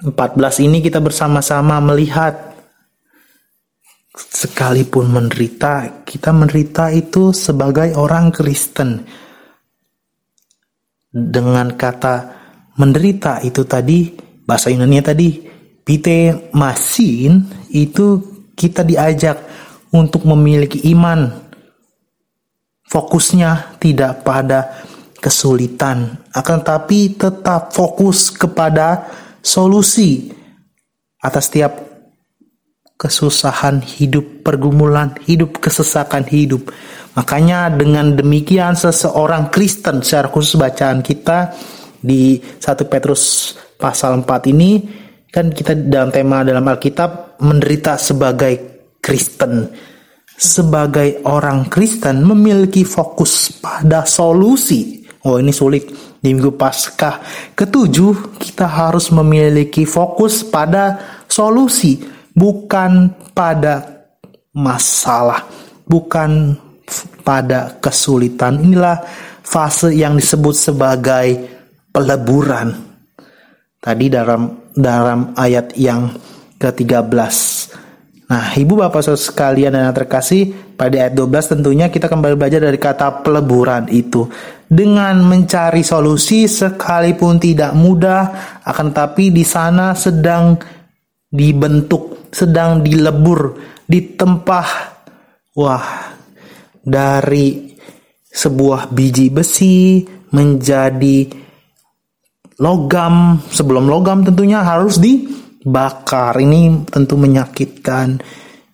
14 0.01 0.65
ini 0.65 0.81
kita 0.81 0.97
bersama-sama 0.97 1.77
melihat 1.85 2.33
sekalipun 4.17 5.13
menderita, 5.13 6.01
kita 6.01 6.33
menderita 6.33 6.89
itu 6.89 7.29
sebagai 7.29 7.93
orang 7.93 8.33
Kristen. 8.33 9.05
Dengan 11.17 11.73
kata 11.73 12.15
menderita 12.77 13.41
itu 13.41 13.65
tadi 13.65 14.13
bahasa 14.45 14.69
Yunani 14.69 15.01
tadi 15.01 15.29
pite 15.81 16.51
masin 16.53 17.41
itu 17.73 18.21
kita 18.53 18.85
diajak 18.85 19.41
untuk 19.89 20.29
memiliki 20.29 20.85
iman. 20.93 21.49
Fokusnya 22.87 23.81
tidak 23.81 24.21
pada 24.23 24.85
kesulitan, 25.17 26.21
akan 26.31 26.59
tapi 26.61 27.17
tetap 27.17 27.73
fokus 27.73 28.29
kepada 28.31 29.09
solusi 29.41 30.31
atas 31.19 31.49
setiap 31.49 31.96
kesusahan 32.97 33.79
hidup, 33.85 34.41
pergumulan 34.41 35.13
hidup, 35.29 35.61
kesesakan 35.61 36.25
hidup. 36.27 36.73
Makanya 37.13 37.69
dengan 37.69 38.17
demikian 38.17 38.73
seseorang 38.73 39.53
Kristen 39.53 40.01
secara 40.01 40.27
khusus 40.33 40.57
bacaan 40.57 41.05
kita 41.05 41.53
di 42.01 42.41
1 42.41 42.61
Petrus 42.89 43.53
pasal 43.77 44.25
4 44.25 44.53
ini 44.53 44.71
kan 45.29 45.53
kita 45.53 45.77
dalam 45.77 46.09
tema 46.09 46.41
dalam 46.41 46.65
Alkitab 46.65 47.41
menderita 47.45 48.01
sebagai 48.01 48.53
Kristen. 48.97 49.69
Sebagai 50.37 51.25
orang 51.25 51.65
Kristen 51.65 52.21
memiliki 52.21 52.85
fokus 52.85 53.57
pada 53.57 54.05
solusi 54.05 54.97
Oh 55.25 55.41
ini 55.41 55.49
sulit 55.51 55.89
di 56.21 56.29
minggu 56.29 56.53
Paskah 56.53 57.19
ketujuh 57.57 58.37
kita 58.37 58.63
harus 58.63 59.09
memiliki 59.09 59.83
fokus 59.83 60.45
pada 60.45 60.95
solusi 61.25 62.16
bukan 62.37 63.09
pada 63.33 64.05
masalah 64.53 65.41
bukan 65.87 66.53
pada 67.25 67.79
kesulitan. 67.79 68.61
Inilah 68.61 69.01
fase 69.41 69.95
yang 69.95 70.19
disebut 70.19 70.55
sebagai 70.55 71.27
peleburan. 71.89 72.75
Tadi 73.81 74.05
dalam 74.11 74.71
dalam 74.75 75.33
ayat 75.33 75.73
yang 75.79 76.11
ke-13 76.59 77.07
Nah, 78.27 78.51
Ibu 78.51 78.75
Bapak 78.75 79.07
Saudara 79.07 79.23
sekalian 79.23 79.71
dan 79.71 79.87
yang 79.87 79.95
terkasih, 79.95 80.75
pada 80.75 80.99
ayat 80.99 81.15
12 81.15 81.55
tentunya 81.55 81.87
kita 81.87 82.11
kembali 82.11 82.35
belajar 82.35 82.59
dari 82.59 82.75
kata 82.75 83.23
peleburan 83.23 83.87
itu. 83.87 84.27
Dengan 84.67 85.23
mencari 85.23 85.79
solusi 85.79 86.43
sekalipun 86.43 87.39
tidak 87.39 87.71
mudah, 87.71 88.21
akan 88.67 88.91
tapi 88.91 89.31
di 89.31 89.47
sana 89.47 89.95
sedang 89.95 90.59
dibentuk, 91.37 92.33
sedang 92.33 92.81
dilebur, 92.81 93.53
ditempah. 93.85 94.69
Wah, 95.57 95.85
dari 96.81 97.77
sebuah 98.25 98.89
biji 98.89 99.29
besi 99.29 100.01
menjadi 100.33 101.29
logam. 102.61 103.41
Sebelum 103.49 103.85
logam 103.85 104.25
tentunya 104.25 104.61
harus 104.61 104.97
di 104.97 105.25
bakar 105.65 106.37
ini 106.41 106.85
tentu 106.89 107.17
menyakitkan. 107.17 108.21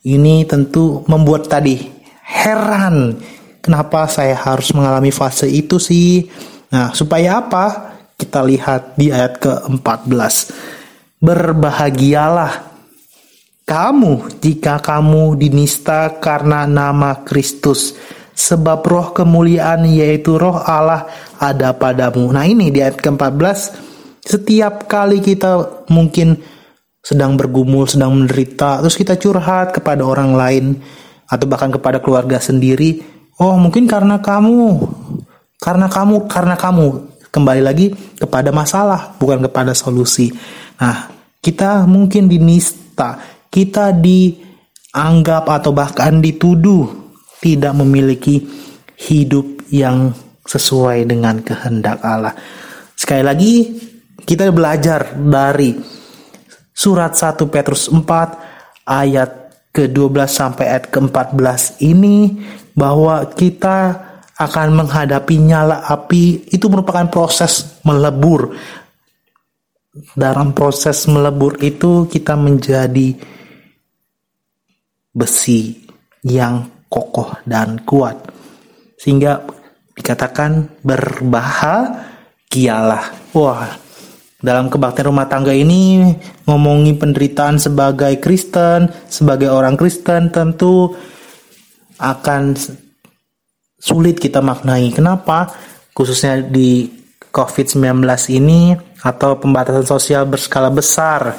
Ini 0.04 0.43
tentu 0.43 1.08
membuat 1.08 1.47
tadi 1.47 1.80
heran 2.28 3.15
kenapa 3.63 4.12
saya 4.12 4.36
harus 4.36 4.76
mengalami 4.76 5.15
fase 5.15 5.47
itu 5.47 5.80
sih. 5.80 6.28
Nah 6.76 6.91
supaya 6.91 7.39
apa? 7.39 7.95
Kita 8.19 8.43
lihat 8.43 8.99
di 8.99 9.10
ayat 9.10 9.39
ke-14 9.39 10.36
berbahagialah 11.23 12.75
kamu 13.63 14.43
jika 14.43 14.83
kamu 14.83 15.39
dinista 15.39 16.19
karena 16.19 16.67
nama 16.67 17.23
Kristus. 17.23 17.95
Sebab 18.33 18.81
roh 18.83 19.07
kemuliaan 19.13 19.86
yaitu 19.88 20.36
roh 20.36 20.57
Allah 20.57 21.07
ada 21.39 21.71
padamu. 21.71 22.27
Nah 22.33 22.43
ini 22.43 22.73
di 22.73 22.81
ayat 22.81 22.97
ke-14 22.99 23.57
setiap 24.23 24.89
kali 24.89 25.21
kita 25.21 25.86
mungkin 25.93 26.39
sedang 27.03 27.36
bergumul, 27.36 27.83
sedang 27.86 28.15
menderita, 28.15 28.79
terus 28.79 28.95
kita 28.95 29.19
curhat 29.19 29.75
kepada 29.75 30.07
orang 30.07 30.31
lain 30.33 30.65
atau 31.27 31.45
bahkan 31.45 31.67
kepada 31.67 31.99
keluarga 31.99 32.39
sendiri, 32.39 33.03
oh 33.43 33.59
mungkin 33.59 33.83
karena 33.83 34.23
kamu, 34.23 34.88
karena 35.59 35.91
kamu, 35.91 36.15
karena 36.31 36.55
kamu 36.55 37.12
kembali 37.34 37.62
lagi 37.65 37.89
kepada 38.22 38.54
masalah, 38.54 39.17
bukan 39.17 39.41
kepada 39.50 39.74
solusi. 39.74 40.30
Nah, 40.78 41.10
Kita 41.43 41.84
mungkin 41.84 42.32
dinista, 42.32 43.19
kita 43.52 43.91
dianggap 43.91 45.43
atau 45.43 45.76
bahkan 45.76 46.24
dituduh 46.24 46.88
tidak 47.43 47.76
memiliki 47.76 48.39
hidup 48.96 49.67
yang 49.67 50.15
sesuai 50.48 51.04
dengan 51.04 51.43
kehendak 51.43 52.00
Allah. 52.00 52.32
Sekali 52.96 53.24
lagi, 53.28 53.54
kita 54.24 54.56
belajar 54.56 55.19
dari 55.19 55.76
surat 56.72 57.12
1 57.12 57.36
Petrus 57.52 57.91
4 57.91 58.88
ayat 58.88 59.32
ke-12 59.76 60.24
sampai 60.32 60.80
ayat 60.80 60.88
ke-14 60.88 61.84
ini 61.84 62.39
bahwa 62.72 63.28
kita 63.36 64.00
akan 64.34 64.74
menghadapi 64.74 65.38
nyala 65.38 65.86
api 65.86 66.50
itu 66.50 66.65
merupakan 66.69 67.10
proses 67.10 67.65
melebur. 67.86 68.56
Dalam 70.17 70.58
proses 70.58 71.06
melebur 71.06 71.62
itu 71.62 72.10
kita 72.10 72.34
menjadi 72.34 73.13
besi 75.13 75.86
yang 76.26 76.65
kokoh 76.89 77.38
dan 77.46 77.86
kuat. 77.86 78.17
Sehingga 78.98 79.46
dikatakan 79.93 80.82
berbahagialah. 80.82 83.06
Wah, 83.38 83.69
dalam 84.41 84.74
kebaktian 84.74 85.13
rumah 85.13 85.30
tangga 85.30 85.54
ini 85.54 86.10
ngomongin 86.50 86.98
penderitaan 86.98 87.62
sebagai 87.62 88.17
Kristen, 88.17 88.89
sebagai 89.06 89.54
orang 89.54 89.78
Kristen 89.78 90.34
tentu 90.34 90.98
akan 92.02 92.58
sulit 93.84 94.15
kita 94.15 94.39
maknai. 94.39 94.96
Kenapa? 94.96 95.52
Khususnya 95.91 96.39
di 96.39 96.88
COVID-19 97.36 97.84
ini 98.32 98.72
atau 99.04 99.36
pembatasan 99.36 99.84
sosial 99.84 100.24
berskala 100.24 100.72
besar 100.72 101.36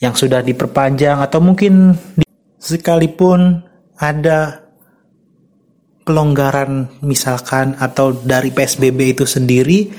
yang 0.00 0.16
sudah 0.16 0.40
diperpanjang 0.40 1.20
atau 1.20 1.38
mungkin 1.44 1.92
di, 2.16 2.24
sekalipun 2.56 3.60
ada 4.00 4.64
pelonggaran 6.02 6.98
misalkan 7.04 7.78
atau 7.78 8.16
dari 8.16 8.50
PSBB 8.50 9.14
itu 9.14 9.24
sendiri 9.28 9.92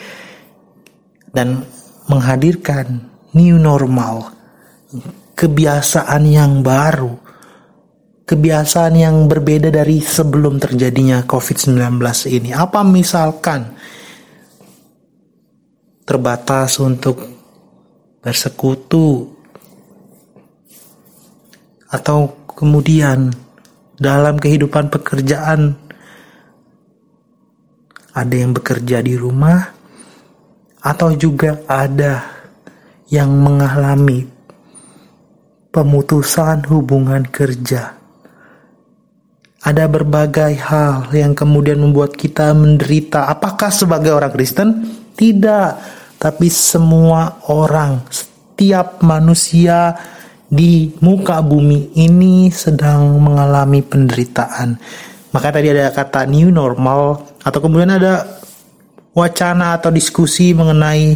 dan 1.32 1.64
menghadirkan 2.12 3.00
new 3.32 3.56
normal 3.56 4.36
kebiasaan 5.40 6.28
yang 6.28 6.60
baru 6.60 7.23
kebiasaan 8.24 8.96
yang 8.96 9.28
berbeda 9.28 9.68
dari 9.68 10.00
sebelum 10.00 10.60
terjadinya 10.60 11.24
COVID-19 11.28 12.00
ini? 12.32 12.50
Apa 12.56 12.82
misalkan 12.82 13.76
terbatas 16.04 16.80
untuk 16.80 17.20
bersekutu 18.24 19.28
atau 21.92 22.48
kemudian 22.48 23.32
dalam 24.00 24.40
kehidupan 24.40 24.90
pekerjaan 24.90 25.76
ada 28.14 28.36
yang 28.36 28.54
bekerja 28.54 29.04
di 29.04 29.18
rumah 29.18 29.60
atau 30.84 31.16
juga 31.16 31.64
ada 31.66 32.24
yang 33.10 33.32
mengalami 33.32 34.26
pemutusan 35.74 36.68
hubungan 36.70 37.26
kerja 37.30 38.03
ada 39.64 39.88
berbagai 39.88 40.60
hal 40.60 41.08
yang 41.16 41.32
kemudian 41.32 41.80
membuat 41.80 42.20
kita 42.20 42.52
menderita. 42.52 43.32
Apakah 43.32 43.72
sebagai 43.72 44.12
orang 44.12 44.36
Kristen? 44.36 44.84
Tidak, 45.16 45.70
tapi 46.20 46.52
semua 46.52 47.48
orang, 47.48 48.04
setiap 48.12 49.00
manusia 49.00 49.96
di 50.52 50.92
muka 51.00 51.40
bumi 51.40 51.96
ini 51.96 52.52
sedang 52.52 53.24
mengalami 53.24 53.80
penderitaan. 53.80 54.76
Maka 55.32 55.48
tadi 55.56 55.72
ada 55.72 55.96
kata 55.96 56.28
new 56.28 56.52
normal 56.52 57.24
atau 57.42 57.60
kemudian 57.64 57.96
ada 57.96 58.28
wacana 59.16 59.80
atau 59.80 59.90
diskusi 59.90 60.52
mengenai 60.52 61.16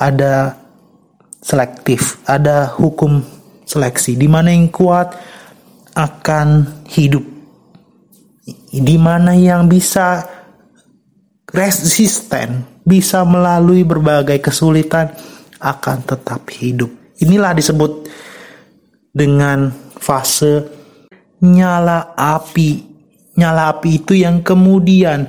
ada 0.00 0.56
selektif, 1.44 2.24
ada 2.24 2.72
hukum 2.72 3.20
seleksi 3.68 4.16
di 4.16 4.26
mana 4.26 4.50
yang 4.50 4.72
kuat 4.72 5.12
akan 5.94 6.66
hidup 6.90 7.35
di 8.80 8.96
mana 9.00 9.32
yang 9.32 9.70
bisa 9.70 10.24
resisten, 11.52 12.64
bisa 12.84 13.22
melalui 13.24 13.86
berbagai 13.86 14.42
kesulitan 14.42 15.12
akan 15.60 15.98
tetap 16.04 16.44
hidup. 16.52 16.90
Inilah 17.22 17.56
disebut 17.56 17.92
dengan 19.14 19.72
fase 19.96 20.68
nyala 21.40 22.12
api. 22.12 22.94
Nyala 23.36 23.72
api 23.76 23.88
itu 24.04 24.12
yang 24.16 24.40
kemudian 24.44 25.28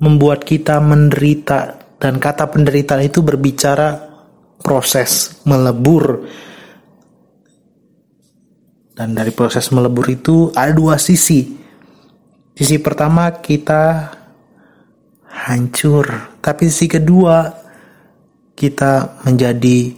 membuat 0.00 0.44
kita 0.44 0.80
menderita 0.80 1.80
dan 1.96 2.18
kata 2.18 2.48
penderitaan 2.48 3.06
itu 3.06 3.24
berbicara 3.24 3.96
proses 4.60 5.40
melebur. 5.48 6.26
Dan 8.92 9.16
dari 9.16 9.32
proses 9.32 9.72
melebur 9.72 10.04
itu 10.12 10.52
ada 10.52 10.68
dua 10.76 11.00
sisi 11.00 11.61
Sisi 12.52 12.76
pertama 12.84 13.32
kita 13.40 14.12
hancur, 15.48 16.36
tapi 16.44 16.68
sisi 16.68 16.84
kedua 16.84 17.48
kita 18.52 19.24
menjadi 19.24 19.96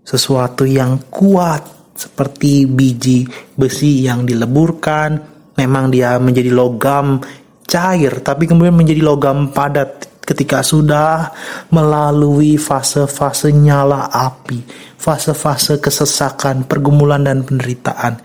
sesuatu 0.00 0.64
yang 0.64 1.12
kuat 1.12 1.92
seperti 1.92 2.64
biji 2.64 3.28
besi 3.52 4.08
yang 4.08 4.24
dileburkan. 4.24 5.36
Memang 5.60 5.92
dia 5.92 6.16
menjadi 6.16 6.48
logam 6.48 7.20
cair, 7.68 8.24
tapi 8.24 8.48
kemudian 8.48 8.72
menjadi 8.76 9.04
logam 9.04 9.52
padat 9.52 10.20
ketika 10.24 10.64
sudah 10.64 11.28
melalui 11.70 12.56
fase-fase 12.56 13.52
nyala 13.52 14.08
api, 14.08 14.64
fase-fase 14.96 15.76
kesesakan, 15.76 16.64
pergumulan 16.64 17.20
dan 17.20 17.44
penderitaan. 17.44 18.16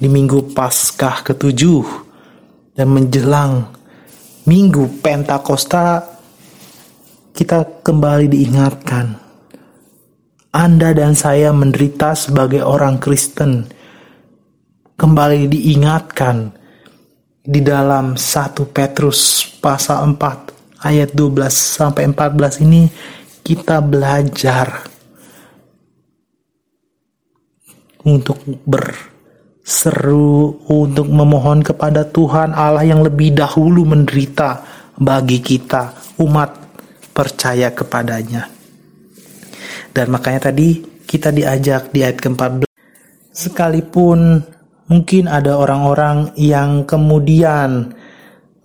Di 0.00 0.08
minggu 0.08 0.52
Paskah 0.56 1.22
ketujuh, 1.24 2.09
dan 2.80 2.88
menjelang 2.96 3.68
minggu 4.48 5.04
Pentakosta 5.04 6.00
kita 7.36 7.84
kembali 7.84 8.24
diingatkan. 8.32 9.20
Anda 10.48 10.96
dan 10.96 11.12
saya 11.12 11.52
menderita 11.52 12.16
sebagai 12.16 12.64
orang 12.64 12.96
Kristen. 12.96 13.68
Kembali 14.96 15.44
diingatkan 15.44 16.56
di 17.44 17.60
dalam 17.60 18.16
1 18.16 18.56
Petrus 18.72 19.44
pasal 19.60 20.16
4 20.16 20.80
ayat 20.80 21.12
12 21.12 21.52
sampai 21.52 22.08
14 22.08 22.64
ini 22.64 22.88
kita 23.44 23.84
belajar 23.84 24.88
untuk 28.04 28.40
ber 28.64 29.09
seru 29.60 30.60
untuk 30.66 31.06
memohon 31.06 31.62
kepada 31.62 32.08
Tuhan 32.08 32.56
Allah 32.56 32.84
yang 32.84 33.04
lebih 33.04 33.36
dahulu 33.36 33.84
menderita 33.84 34.64
bagi 34.96 35.40
kita 35.40 36.16
umat 36.20 36.50
percaya 37.14 37.72
kepadanya. 37.72 38.48
Dan 39.90 40.12
makanya 40.12 40.50
tadi 40.52 40.80
kita 41.04 41.34
diajak 41.34 41.90
di 41.90 42.06
ayat 42.06 42.18
ke-14 42.22 42.70
sekalipun 43.30 44.42
mungkin 44.90 45.30
ada 45.30 45.54
orang-orang 45.58 46.34
yang 46.34 46.82
kemudian 46.84 47.94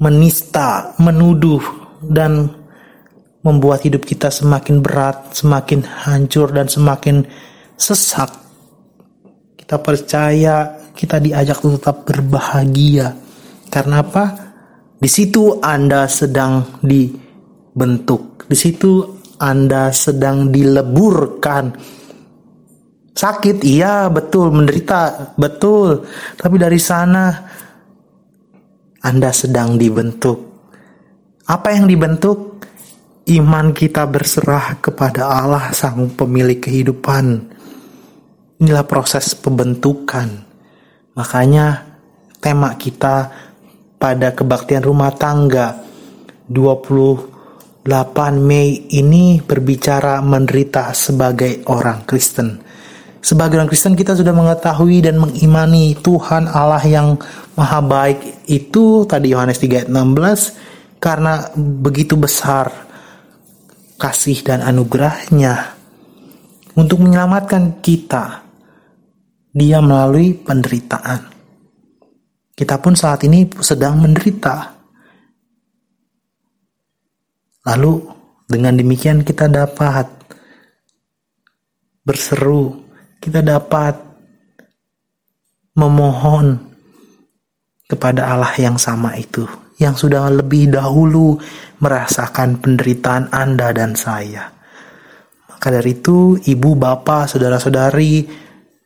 menista, 0.02 0.94
menuduh 1.00 1.62
dan 2.02 2.52
membuat 3.46 3.86
hidup 3.86 4.04
kita 4.04 4.34
semakin 4.34 4.82
berat, 4.82 5.38
semakin 5.38 5.86
hancur 5.86 6.50
dan 6.50 6.66
semakin 6.66 7.24
sesak. 7.78 8.34
Kita 9.54 9.78
percaya 9.82 10.85
kita 10.96 11.20
diajak 11.20 11.60
untuk 11.62 11.84
tetap 11.84 12.08
berbahagia. 12.08 13.12
Karena 13.68 14.00
apa? 14.00 14.26
Di 14.96 15.12
situ 15.12 15.60
Anda 15.60 16.08
sedang 16.08 16.80
dibentuk. 16.80 18.48
Di 18.48 18.56
situ 18.56 19.04
Anda 19.38 19.92
sedang 19.92 20.50
dileburkan. 20.50 21.66
Sakit, 23.16 23.64
iya 23.64 24.08
betul, 24.08 24.56
menderita, 24.56 25.36
betul. 25.36 26.08
Tapi 26.40 26.56
dari 26.56 26.80
sana 26.80 27.32
Anda 29.04 29.30
sedang 29.36 29.76
dibentuk. 29.76 30.40
Apa 31.46 31.76
yang 31.76 31.86
dibentuk? 31.86 32.56
Iman 33.26 33.74
kita 33.74 34.06
berserah 34.06 34.78
kepada 34.78 35.26
Allah 35.26 35.74
sang 35.74 36.14
pemilik 36.14 36.62
kehidupan. 36.62 37.42
Inilah 38.62 38.86
proses 38.86 39.34
pembentukan. 39.34 40.45
Makanya 41.16 41.96
tema 42.44 42.76
kita 42.76 43.32
pada 43.96 44.36
kebaktian 44.36 44.84
rumah 44.84 45.16
tangga 45.16 45.80
28 46.52 47.88
Mei 48.38 48.92
ini 48.94 49.40
berbicara 49.40 50.20
menderita 50.20 50.92
sebagai 50.92 51.64
orang 51.72 52.04
Kristen. 52.04 52.62
sebagai 53.26 53.58
orang 53.58 53.66
Kristen 53.66 53.98
kita 53.98 54.14
sudah 54.14 54.38
mengetahui 54.38 55.02
dan 55.02 55.18
mengimani 55.18 55.98
Tuhan 55.98 56.46
Allah 56.46 56.86
yang 56.86 57.18
maha 57.58 57.82
baik 57.82 58.46
itu 58.46 59.02
tadi 59.10 59.34
Yohanes 59.34 59.58
3 59.58 59.82
ayat 59.82 59.90
16 59.90 61.02
karena 61.02 61.50
begitu 61.58 62.22
besar 62.22 62.70
kasih 63.98 64.46
dan 64.46 64.62
anugerahnya 64.62 65.74
untuk 66.78 67.02
menyelamatkan 67.02 67.82
kita 67.82 68.45
dia 69.56 69.80
melalui 69.80 70.36
penderitaan 70.36 71.32
kita 72.56 72.76
pun 72.84 72.94
saat 72.94 73.24
ini 73.24 73.48
sedang 73.64 74.04
menderita 74.04 74.76
lalu 77.64 78.04
dengan 78.52 78.76
demikian 78.76 79.24
kita 79.24 79.48
dapat 79.48 80.12
berseru 82.04 82.84
kita 83.24 83.40
dapat 83.42 83.96
memohon 85.76 86.76
kepada 87.86 88.34
Allah 88.34 88.54
yang 88.58 88.80
sama 88.80 89.14
itu, 89.20 89.46
yang 89.78 89.94
sudah 89.94 90.32
lebih 90.32 90.74
dahulu 90.74 91.38
merasakan 91.84 92.58
penderitaan 92.58 93.30
Anda 93.30 93.76
dan 93.76 93.94
saya. 93.94 94.50
Maka 95.52 95.68
dari 95.70 95.98
itu, 95.98 96.40
ibu, 96.40 96.70
bapak, 96.76 97.30
saudara-saudari, 97.30 98.45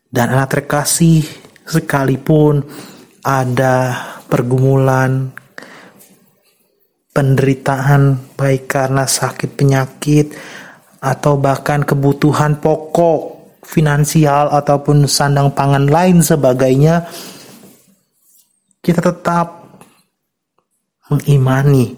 dan 0.09 0.33
anak 0.33 0.57
terkasih 0.57 1.21
sekalipun 1.69 2.65
ada 3.21 3.93
pergumulan, 4.25 5.29
penderitaan 7.13 8.33
baik 8.33 8.69
karena 8.69 9.05
sakit 9.05 9.53
penyakit 9.53 10.33
atau 10.99 11.37
bahkan 11.37 11.85
kebutuhan 11.85 12.57
pokok 12.57 13.37
finansial 13.61 14.49
ataupun 14.49 15.05
sandang 15.05 15.53
pangan 15.53 15.85
lain 15.85 16.25
sebagainya, 16.25 17.05
kita 18.81 19.05
tetap 19.05 19.61
mengimani 21.09 21.93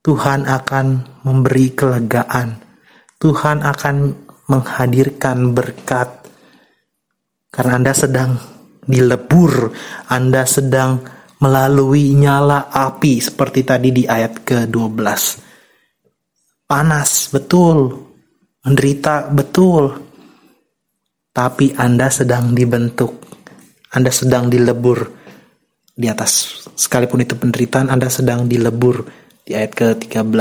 Tuhan 0.00 0.48
akan 0.48 1.20
memberi 1.28 1.76
kelegaan. 1.76 2.56
Tuhan 3.20 3.60
akan 3.60 3.96
menghadirkan 4.48 5.52
berkat 5.52 6.19
karena 7.50 7.82
Anda 7.82 7.92
sedang 7.92 8.38
dilebur, 8.86 9.74
Anda 10.08 10.46
sedang 10.46 11.02
melalui 11.42 12.14
nyala 12.14 12.70
api 12.70 13.20
seperti 13.20 13.66
tadi 13.66 13.90
di 13.92 14.02
ayat 14.06 14.46
ke-12. 14.46 15.02
Panas, 16.64 17.28
betul. 17.34 18.08
Menderita, 18.60 19.28
betul 19.32 20.10
tapi 21.30 21.72
Anda 21.78 22.10
sedang 22.10 22.52
dibentuk, 22.52 23.22
Anda 23.94 24.10
sedang 24.10 24.50
dilebur 24.50 25.08
di 25.94 26.06
atas. 26.10 26.66
Sekalipun 26.74 27.22
itu 27.22 27.38
penderitaan, 27.38 27.88
Anda 27.88 28.10
sedang 28.10 28.44
dilebur 28.50 29.06
di 29.46 29.54
ayat 29.54 29.72
ke-13. 29.72 30.36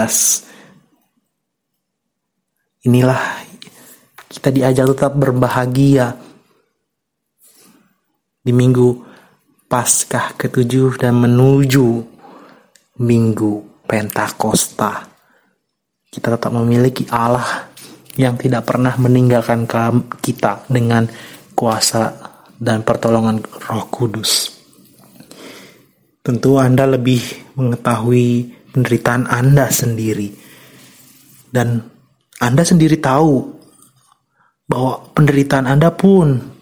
Inilah 2.90 3.22
kita 4.30 4.50
diajak 4.52 4.86
tetap 4.96 5.14
berbahagia 5.20 6.16
di 8.40 8.52
minggu 8.56 9.08
Paskah 9.70 10.34
ketujuh 10.34 10.98
dan 10.98 11.22
menuju 11.22 11.88
minggu 13.06 13.54
Pentakosta. 13.86 15.06
Kita 16.10 16.34
tetap 16.34 16.50
memiliki 16.58 17.06
Allah 17.14 17.70
yang 18.18 18.34
tidak 18.34 18.66
pernah 18.66 18.98
meninggalkan 18.98 19.70
kita 20.18 20.66
dengan 20.66 21.06
kuasa 21.54 22.18
dan 22.58 22.82
pertolongan 22.82 23.40
Roh 23.46 23.86
Kudus. 23.94 24.50
Tentu 26.20 26.58
Anda 26.58 26.90
lebih 26.90 27.54
mengetahui 27.56 28.52
penderitaan 28.74 29.30
Anda 29.30 29.70
sendiri, 29.70 30.34
dan 31.54 31.86
Anda 32.42 32.66
sendiri 32.66 32.98
tahu 32.98 33.54
bahwa 34.66 35.14
penderitaan 35.14 35.66
Anda 35.66 35.90
pun 35.94 36.59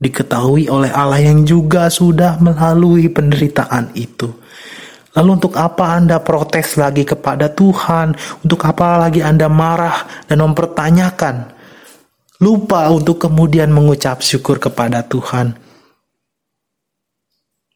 diketahui 0.00 0.72
oleh 0.72 0.88
Allah 0.90 1.20
yang 1.20 1.44
juga 1.44 1.92
sudah 1.92 2.40
melalui 2.40 3.12
penderitaan 3.12 3.92
itu. 3.92 4.32
Lalu 5.14 5.30
untuk 5.42 5.54
apa 5.60 6.00
Anda 6.00 6.22
protes 6.24 6.80
lagi 6.80 7.04
kepada 7.04 7.52
Tuhan? 7.52 8.16
Untuk 8.40 8.64
apa 8.64 9.06
lagi 9.06 9.20
Anda 9.20 9.50
marah 9.52 10.24
dan 10.24 10.40
mempertanyakan? 10.40 11.60
Lupa 12.40 12.88
untuk 12.88 13.28
kemudian 13.28 13.68
mengucap 13.68 14.24
syukur 14.24 14.56
kepada 14.56 15.04
Tuhan. 15.04 15.52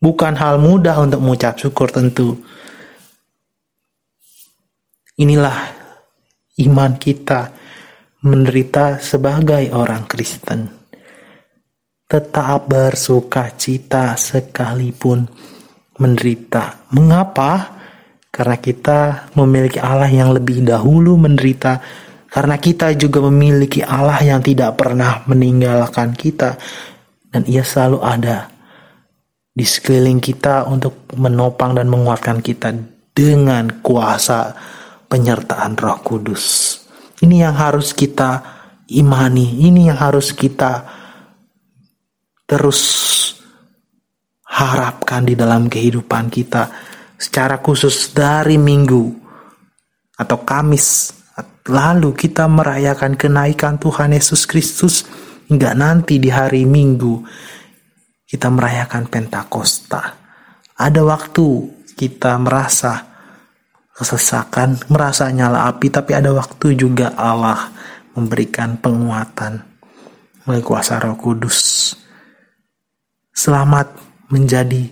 Bukan 0.01 0.35
hal 0.41 0.57
mudah 0.57 1.05
untuk 1.05 1.21
mengucap 1.21 1.61
syukur 1.61 1.93
tentu. 1.93 2.41
Inilah 5.21 5.69
iman 6.65 6.93
kita 6.97 7.53
menderita 8.25 9.03
sebagai 9.05 9.69
orang 9.75 10.09
Kristen. 10.09 10.84
Tetap 12.05 12.69
bersuka 12.69 13.49
cita 13.57 14.13
sekalipun 14.15 15.25
menderita. 15.97 16.89
Mengapa? 16.93 17.81
Karena 18.29 18.57
kita 18.59 19.31
memiliki 19.39 19.79
Allah 19.81 20.11
yang 20.11 20.35
lebih 20.35 20.61
dahulu 20.67 21.17
menderita. 21.17 21.81
Karena 22.29 22.59
kita 22.59 22.93
juga 22.99 23.25
memiliki 23.31 23.81
Allah 23.81 24.19
yang 24.21 24.43
tidak 24.43 24.77
pernah 24.77 25.23
meninggalkan 25.25 26.13
kita. 26.13 26.59
Dan 27.31 27.47
ia 27.49 27.63
selalu 27.63 27.99
ada 28.03 28.53
di 29.55 29.63
sekeliling 29.63 30.19
kita 30.19 30.67
untuk 30.67 31.07
menopang 31.15 31.79
dan 31.79 31.87
menguatkan 31.87 32.43
kita 32.43 32.75
dengan 33.15 33.81
kuasa 33.81 34.51
penyertaan 35.07 35.79
Roh 35.79 36.03
Kudus. 36.03 36.77
Ini 37.23 37.47
yang 37.47 37.55
harus 37.55 37.95
kita 37.95 38.43
imani, 38.91 39.63
ini 39.63 39.87
yang 39.87 39.97
harus 39.97 40.35
kita 40.35 40.83
terus 42.45 42.81
harapkan 44.45 45.27
di 45.27 45.35
dalam 45.35 45.67
kehidupan 45.67 46.31
kita 46.31 46.71
secara 47.19 47.59
khusus 47.59 48.15
dari 48.15 48.61
minggu 48.61 49.25
atau 50.19 50.39
Kamis. 50.47 51.11
Lalu 51.65 52.13
kita 52.13 52.45
merayakan 52.45 53.17
kenaikan 53.17 53.81
Tuhan 53.81 54.13
Yesus 54.13 54.45
Kristus. 54.45 55.09
Hingga 55.45 55.77
nanti 55.77 56.17
di 56.17 56.33
hari 56.33 56.65
Minggu 56.65 57.21
kita 58.25 58.49
merayakan 58.49 59.09
Pentakosta. 59.13 60.17
Ada 60.77 61.05
waktu 61.05 61.49
kita 61.93 62.41
merasa 62.41 63.13
kesesakan 63.93 64.89
merasa 64.89 65.29
nyala 65.31 65.69
api 65.69 65.93
tapi 65.93 66.17
ada 66.17 66.33
waktu 66.33 66.75
juga 66.75 67.13
Allah 67.15 67.71
memberikan 68.17 68.81
penguatan 68.81 69.63
melalui 70.49 70.65
kuasa 70.67 70.99
Roh 70.99 71.15
Kudus 71.15 71.93
selamat 73.35 73.99
menjadi 74.31 74.87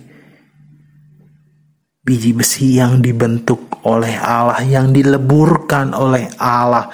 biji 2.03 2.35
besi 2.35 2.75
yang 2.77 2.99
dibentuk 2.99 3.79
oleh 3.87 4.19
Allah, 4.19 4.59
yang 4.67 4.91
dileburkan 4.91 5.95
oleh 5.95 6.27
Allah. 6.35 6.91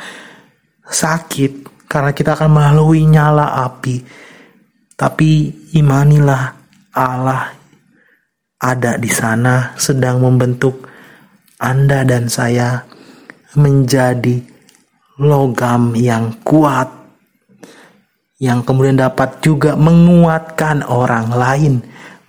Sakit 0.86 1.86
karena 1.90 2.14
kita 2.14 2.38
akan 2.38 2.50
melalui 2.54 3.10
nyala 3.10 3.66
api. 3.66 3.98
Tapi 4.94 5.30
imanilah 5.74 6.44
Allah 6.94 7.50
ada 8.60 9.00
di 9.00 9.08
sana 9.08 9.74
sedang 9.80 10.20
membentuk 10.20 10.84
Anda 11.64 12.04
dan 12.04 12.28
saya 12.28 12.84
menjadi 13.56 14.44
logam 15.24 15.96
yang 15.96 16.44
kuat 16.44 16.99
yang 18.40 18.64
kemudian 18.64 18.96
dapat 18.96 19.44
juga 19.44 19.76
menguatkan 19.76 20.88
orang 20.88 21.28
lain 21.36 21.74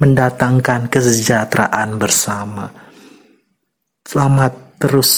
mendatangkan 0.02 0.90
kesejahteraan 0.90 1.96
bersama. 1.96 2.66
Selamat 4.02 4.74
terus 4.82 5.10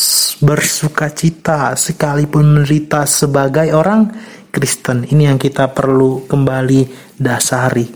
bersuka 0.45 1.09
cita 1.09 1.72
sekalipun 1.72 2.45
menderita 2.45 3.09
sebagai 3.09 3.72
orang 3.72 4.12
Kristen. 4.53 5.09
Ini 5.09 5.32
yang 5.32 5.40
kita 5.40 5.72
perlu 5.72 6.28
kembali 6.28 7.16
dasari 7.16 7.88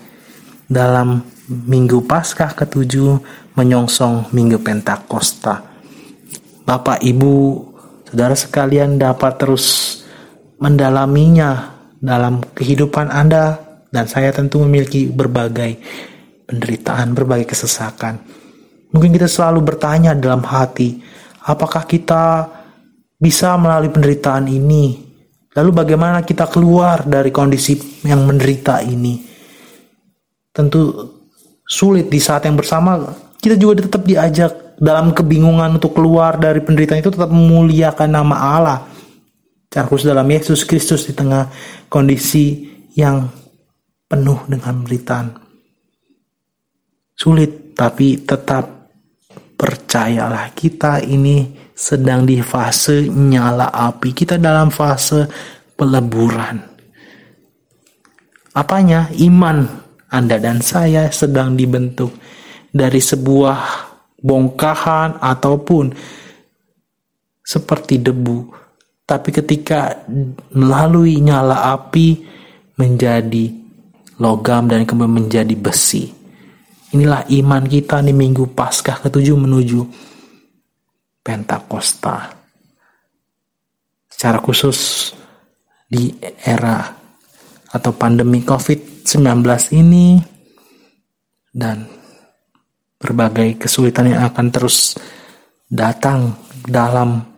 dalam 0.65 1.21
Minggu 1.47 2.01
Paskah 2.09 2.57
ketujuh 2.57 3.21
menyongsong 3.61 4.33
Minggu 4.33 4.57
Pentakosta. 4.65 5.63
Bapak, 6.65 7.05
Ibu, 7.05 7.37
Saudara 8.07 8.39
sekalian 8.39 8.97
dapat 8.97 9.35
terus 9.37 9.99
mendalaminya 10.63 11.76
dalam 12.07 12.39
kehidupan 12.55 13.11
Anda 13.11 13.59
dan 13.91 14.07
saya 14.07 14.31
tentu 14.31 14.63
memiliki 14.63 15.11
berbagai 15.11 15.83
penderitaan, 16.47 17.11
berbagai 17.19 17.51
kesesakan. 17.51 18.23
Mungkin 18.95 19.11
kita 19.11 19.27
selalu 19.27 19.75
bertanya 19.75 20.15
dalam 20.15 20.47
hati, 20.47 21.03
apakah 21.43 21.83
kita 21.83 22.47
bisa 23.19 23.59
melalui 23.59 23.91
penderitaan 23.91 24.47
ini 24.47 25.07
Lalu 25.57 25.71
bagaimana 25.73 26.21
kita 26.21 26.45
keluar 26.53 27.09
dari 27.09 27.33
kondisi 27.33 28.05
yang 28.05 28.29
menderita 28.29 28.85
ini? 28.85 29.25
Tentu 30.53 30.93
sulit 31.65 32.13
di 32.13 32.21
saat 32.21 32.45
yang 32.45 32.61
bersama 32.61 33.01
kita 33.41 33.57
juga 33.57 33.81
tetap 33.81 34.05
diajak 34.05 34.77
dalam 34.77 35.17
kebingungan 35.17 35.81
untuk 35.81 35.97
keluar 35.97 36.37
dari 36.37 36.61
penderitaan 36.61 37.01
itu 37.01 37.09
tetap 37.09 37.33
memuliakan 37.33 38.09
nama 38.13 38.37
Allah. 38.37 38.79
Cara 39.77 39.93
khusus 39.93 40.09
dalam 40.09 40.25
Yesus 40.25 40.65
Kristus 40.65 41.05
di 41.05 41.13
tengah 41.13 41.53
kondisi 41.93 42.65
yang 42.97 43.29
penuh 44.09 44.49
dengan 44.49 44.81
penderitaan. 44.81 45.37
Sulit 47.13 47.77
tapi 47.77 48.25
tetap 48.25 48.89
percayalah 49.53 50.57
kita 50.57 51.05
ini 51.05 51.53
sedang 51.77 52.25
di 52.25 52.41
fase 52.41 53.05
nyala 53.05 53.69
api. 53.69 54.17
Kita 54.17 54.41
dalam 54.41 54.73
fase 54.73 55.29
peleburan. 55.77 56.57
Apanya? 58.57 59.13
Iman 59.21 59.61
anda 60.09 60.41
dan 60.41 60.65
saya 60.65 61.13
sedang 61.13 61.53
dibentuk 61.53 62.17
dari 62.73 63.05
sebuah 63.05 63.61
bongkahan 64.25 65.21
ataupun 65.21 65.93
seperti 67.45 68.01
debu. 68.01 68.65
Tapi 69.07 69.31
ketika 69.31 70.03
melalui 70.51 71.23
nyala 71.23 71.71
api 71.79 72.19
menjadi 72.75 73.67
logam 74.21 74.69
dan 74.69 74.89
kemudian 74.89 75.15
menjadi 75.25 75.55
besi. 75.57 76.09
Inilah 76.91 77.29
iman 77.29 77.65
kita 77.67 78.01
di 78.01 78.13
minggu 78.15 78.51
Paskah 78.57 79.03
ketujuh 79.05 79.37
menuju 79.37 79.81
Pentakosta. 81.21 82.31
Secara 84.07 84.39
khusus 84.41 85.13
di 85.87 86.15
era 86.43 86.83
atau 87.71 87.93
pandemi 87.93 88.41
COVID-19 88.41 89.45
ini 89.77 90.17
dan 91.53 91.85
berbagai 92.97 93.61
kesulitan 93.61 94.17
yang 94.17 94.25
akan 94.33 94.47
terus 94.49 94.97
datang 95.69 96.33
dalam 96.65 97.36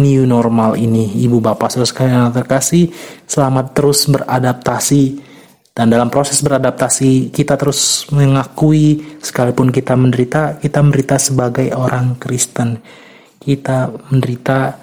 new 0.00 0.24
normal 0.24 0.78
ini. 0.78 1.20
Ibu 1.26 1.42
bapak 1.42 1.72
saudara 1.72 1.88
sekalian 1.88 2.16
yang 2.28 2.36
terkasih, 2.36 2.88
selamat 3.28 3.76
terus 3.76 4.08
beradaptasi 4.08 5.32
dan 5.72 5.88
dalam 5.88 6.12
proses 6.12 6.44
beradaptasi 6.44 7.32
kita 7.32 7.56
terus 7.56 8.04
mengakui 8.12 9.16
sekalipun 9.24 9.72
kita 9.72 9.96
menderita, 9.96 10.60
kita 10.60 10.84
menderita 10.84 11.16
sebagai 11.16 11.72
orang 11.72 12.20
Kristen. 12.20 12.76
Kita 13.40 13.88
menderita 14.12 14.76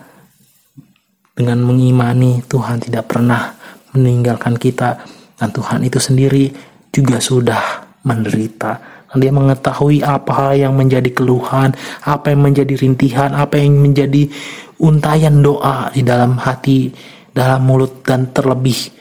dengan 1.37 1.63
mengimani 1.63 2.43
Tuhan 2.43 2.83
tidak 2.83 3.05
pernah 3.07 3.53
meninggalkan 3.95 4.57
kita 4.59 4.99
dan 5.39 5.49
Tuhan 5.53 5.85
itu 5.85 6.01
sendiri 6.01 6.51
juga 6.89 7.21
sudah 7.21 7.85
menderita. 8.03 8.98
Dia 9.17 9.33
mengetahui 9.33 10.05
apa 10.05 10.53
yang 10.53 10.77
menjadi 10.77 11.09
keluhan, 11.09 11.73
apa 12.05 12.29
yang 12.29 12.45
menjadi 12.45 12.73
rintihan, 12.77 13.33
apa 13.33 13.57
yang 13.57 13.81
menjadi 13.81 14.29
untayan 14.77 15.41
doa 15.41 15.89
di 15.89 16.05
dalam 16.05 16.37
hati, 16.37 16.93
dalam 17.33 17.65
mulut 17.65 18.05
dan 18.05 18.29
terlebih 18.29 18.99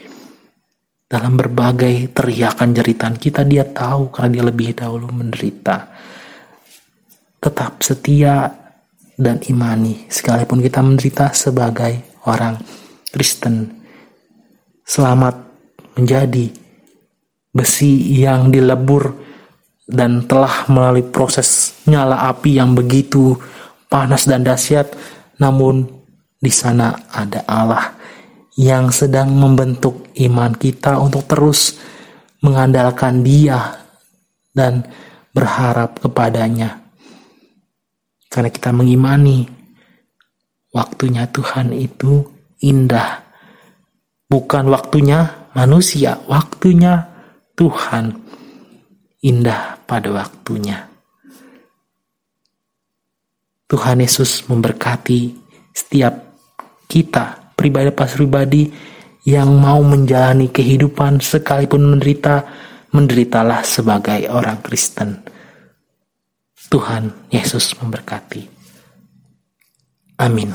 dalam 1.09 1.33
berbagai 1.33 2.13
teriakan 2.13 2.69
jeritan 2.69 3.17
kita 3.17 3.41
dia 3.41 3.65
tahu 3.65 4.13
karena 4.13 4.29
dia 4.29 4.43
lebih 4.45 4.77
dahulu 4.77 5.09
menderita. 5.09 5.89
Tetap 7.41 7.81
setia 7.81 8.45
dan 9.17 9.41
imani 9.49 10.05
sekalipun 10.05 10.61
kita 10.61 10.85
menderita 10.85 11.33
sebagai 11.33 12.21
orang 12.29 12.61
Kristen 13.09 13.65
selamat 14.85 15.35
menjadi 15.97 16.45
besi 17.49 18.21
yang 18.21 18.53
dilebur 18.53 19.28
dan 19.89 20.29
telah 20.29 20.69
melalui 20.69 21.01
proses 21.01 21.81
nyala 21.89 22.29
api 22.29 22.61
yang 22.61 22.77
begitu 22.77 23.33
panas 23.89 24.29
dan 24.29 24.45
dahsyat 24.45 24.93
namun 25.41 25.89
di 26.37 26.53
sana 26.53 26.93
ada 27.09 27.41
Allah 27.49 27.97
yang 28.53 28.93
sedang 28.93 29.33
membentuk 29.33 30.13
iman 30.13 30.53
kita 30.53 31.01
untuk 31.01 31.25
terus 31.25 31.81
mengandalkan 32.45 33.23
Dia 33.23 33.75
dan 34.55 34.83
berharap 35.31 35.99
kepadanya. 35.99 36.79
Karena 38.27 38.51
kita 38.51 38.71
mengimani 38.75 39.47
waktunya 40.75 41.27
Tuhan 41.31 41.71
itu 41.71 42.23
indah 42.61 43.29
Bukan 44.29 44.69
waktunya 44.69 45.49
manusia, 45.57 46.21
waktunya 46.29 47.01
Tuhan. 47.57 48.28
Indah 49.19 49.75
pada 49.83 50.07
waktunya. 50.15 50.87
Tuhan 53.69 54.01
Yesus 54.01 54.47
memberkati 54.49 55.35
setiap 55.75 56.13
kita, 56.89 57.53
pribadi 57.53 57.91
pas 57.93 58.09
pribadi, 58.09 58.65
yang 59.27 59.59
mau 59.59 59.83
menjalani 59.85 60.49
kehidupan 60.49 61.21
sekalipun 61.21 61.85
menderita, 61.85 62.47
menderitalah 62.95 63.61
sebagai 63.61 64.25
orang 64.31 64.63
Kristen. 64.65 65.21
Tuhan 66.69 67.29
Yesus 67.29 67.77
memberkati. 67.77 68.43
Amin. 70.19 70.49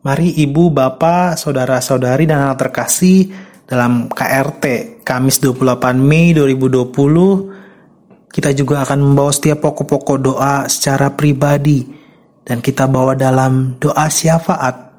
Mari 0.00 0.40
ibu, 0.40 0.72
bapak, 0.72 1.36
saudara-saudari 1.36 2.24
dan 2.24 2.48
anak 2.48 2.68
terkasih 2.68 3.28
dalam 3.70 4.10
KRT 4.10 4.98
Kamis 5.06 5.38
28 5.38 5.94
Mei 5.94 6.34
2020 6.34 8.34
kita 8.34 8.50
juga 8.50 8.82
akan 8.82 8.98
membawa 8.98 9.30
setiap 9.30 9.62
pokok-pokok 9.62 10.18
doa 10.18 10.66
secara 10.66 11.14
pribadi 11.14 11.86
dan 12.42 12.58
kita 12.58 12.90
bawa 12.90 13.14
dalam 13.14 13.78
doa 13.78 14.10
syafaat 14.10 14.90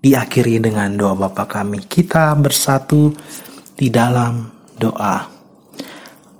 diakhiri 0.00 0.56
dengan 0.62 0.96
doa 0.96 1.12
Bapa 1.18 1.50
kami. 1.50 1.82
Kita 1.84 2.32
bersatu 2.38 3.10
di 3.74 3.90
dalam 3.90 4.46
doa. 4.78 5.26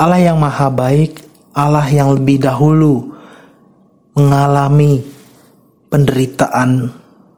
Allah 0.01 0.21
yang 0.23 0.41
maha 0.41 0.73
baik, 0.73 1.21
Allah 1.53 1.85
yang 1.91 2.16
lebih 2.16 2.41
dahulu 2.41 3.12
mengalami 4.16 5.05
penderitaan, 5.93 6.89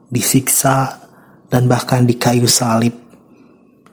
disiksa, 0.07 1.03
dan 1.51 1.67
bahkan 1.67 2.07
di 2.07 2.15
kayu 2.15 2.47
salib. 2.47 3.02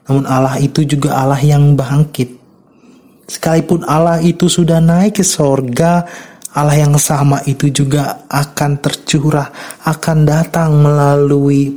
Namun 0.09 0.25
Allah 0.25 0.57
itu 0.57 0.81
juga 0.87 1.21
Allah 1.21 1.41
yang 1.41 1.77
bangkit. 1.77 2.39
Sekalipun 3.29 3.87
Allah 3.87 4.19
itu 4.19 4.51
sudah 4.51 4.83
naik 4.83 5.21
ke 5.21 5.25
sorga, 5.25 6.03
Allah 6.51 6.83
yang 6.83 6.99
sama 6.99 7.39
itu 7.47 7.71
juga 7.71 8.27
akan 8.27 8.71
tercurah, 8.83 9.47
akan 9.87 10.17
datang 10.27 10.83
melalui 10.83 11.71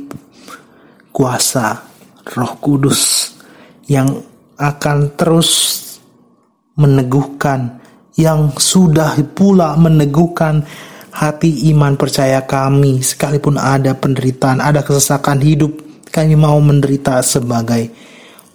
kuasa 1.15 1.79
Roh 2.35 2.53
Kudus 2.59 3.31
yang 3.87 4.19
akan 4.59 5.15
terus 5.15 5.79
meneguhkan, 6.75 7.79
yang 8.19 8.51
sudah 8.59 9.15
pula 9.31 9.79
meneguhkan 9.79 10.59
hati 11.15 11.71
iman 11.71 11.95
percaya 11.95 12.43
kami 12.43 12.99
sekalipun 12.99 13.55
ada 13.55 13.95
penderitaan, 13.95 14.59
ada 14.59 14.83
kesesakan 14.83 15.39
hidup, 15.39 15.71
kami 16.11 16.35
mau 16.35 16.59
menderita 16.59 17.23
sebagai 17.23 17.87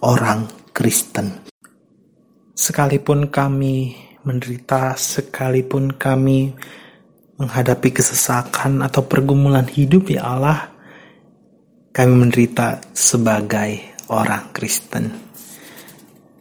orang 0.00 0.48
Kristen. 0.72 1.44
Sekalipun 2.56 3.28
kami 3.28 3.96
menderita, 4.24 4.96
sekalipun 4.96 5.96
kami 5.96 6.52
menghadapi 7.40 7.88
kesesakan 7.96 8.84
atau 8.84 9.04
pergumulan 9.08 9.64
hidup 9.64 10.12
ya 10.12 10.36
Allah, 10.36 10.68
kami 11.92 12.12
menderita 12.28 12.80
sebagai 12.92 13.80
orang 14.12 14.52
Kristen. 14.52 15.08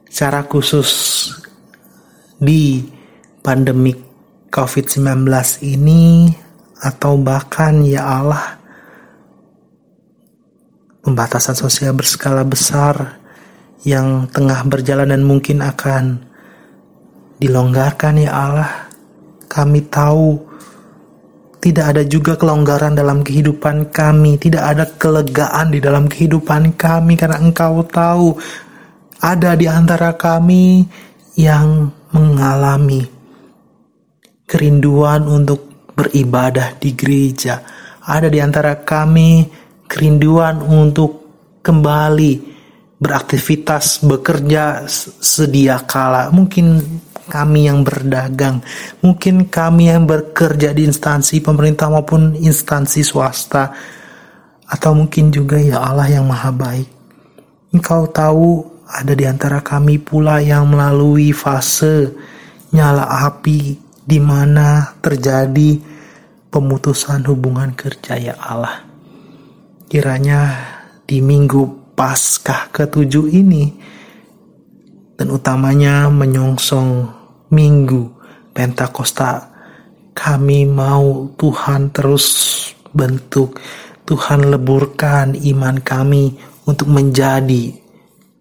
Secara 0.09 0.43
khusus 0.43 0.91
di 2.39 2.83
pandemik 3.39 3.99
COVID-19 4.51 5.23
ini 5.63 6.31
atau 6.79 7.19
bahkan 7.19 7.83
ya 7.83 8.03
Allah 8.07 8.59
pembatasan 11.03 11.55
sosial 11.55 11.95
berskala 11.95 12.43
besar 12.47 13.18
yang 13.87 14.27
tengah 14.31 14.63
berjalan 14.67 15.11
dan 15.11 15.23
mungkin 15.23 15.63
akan 15.63 16.19
dilonggarkan 17.39 18.19
ya 18.19 18.31
Allah 18.31 18.71
kami 19.47 19.87
tahu 19.87 20.35
tidak 21.59 21.95
ada 21.95 22.03
juga 22.07 22.39
kelonggaran 22.39 22.95
dalam 22.95 23.23
kehidupan 23.23 23.91
kami 23.91 24.39
tidak 24.39 24.63
ada 24.63 24.85
kelegaan 24.99 25.71
di 25.71 25.79
dalam 25.79 26.07
kehidupan 26.07 26.75
kami 26.75 27.15
karena 27.15 27.39
engkau 27.39 27.83
tahu 27.87 28.35
ada 29.19 29.55
di 29.55 29.67
antara 29.67 30.15
kami 30.15 30.87
yang 31.35 31.91
mengalami 32.11 33.03
kerinduan 34.49 35.29
untuk 35.29 35.69
beribadah 35.93 36.79
di 36.79 36.95
gereja. 36.95 37.61
Ada 38.01 38.31
di 38.31 38.39
antara 38.41 38.81
kami 38.81 39.45
kerinduan 39.85 40.63
untuk 40.63 41.27
kembali 41.61 42.58
beraktivitas, 42.99 44.03
bekerja 44.03 44.85
sedia 45.23 45.81
kala. 45.87 46.29
Mungkin 46.29 46.83
kami 47.31 47.71
yang 47.71 47.87
berdagang, 47.87 48.59
mungkin 48.99 49.47
kami 49.47 49.87
yang 49.87 50.03
bekerja 50.03 50.75
di 50.75 50.83
instansi 50.83 51.39
pemerintah 51.39 51.87
maupun 51.87 52.35
instansi 52.35 53.01
swasta, 53.05 53.71
atau 54.69 54.91
mungkin 54.93 55.31
juga 55.33 55.57
ya 55.57 55.81
Allah 55.81 56.09
yang 56.19 56.27
maha 56.27 56.51
baik. 56.51 56.89
Engkau 57.73 58.09
tahu 58.09 58.65
ada 58.89 59.13
di 59.13 59.25
antara 59.29 59.61
kami 59.61 60.01
pula 60.01 60.41
yang 60.41 60.65
melalui 60.69 61.29
fase 61.29 62.09
nyala 62.73 63.29
api 63.29 63.77
di 64.01 64.17
mana 64.17 64.97
terjadi 64.97 65.77
pemutusan 66.49 67.29
hubungan 67.29 67.77
kerja 67.77 68.17
ya 68.17 68.35
Allah. 68.41 68.81
Kiranya 69.85 70.41
di 71.05 71.21
minggu 71.21 71.78
Paskah 71.99 72.71
ketujuh 72.71 73.27
ini. 73.27 73.75
Dan 75.19 75.35
utamanya 75.35 76.07
menyongsong 76.07 77.11
minggu 77.51 78.07
Pentakosta. 78.55 79.51
Kami 80.15 80.63
mau 80.63 81.27
Tuhan 81.35 81.91
terus 81.91 82.55
bentuk 82.95 83.59
Tuhan 84.09 84.49
leburkan 84.49 85.37
iman 85.37 85.77
kami 85.85 86.33
untuk 86.65 86.89
menjadi 86.89 87.77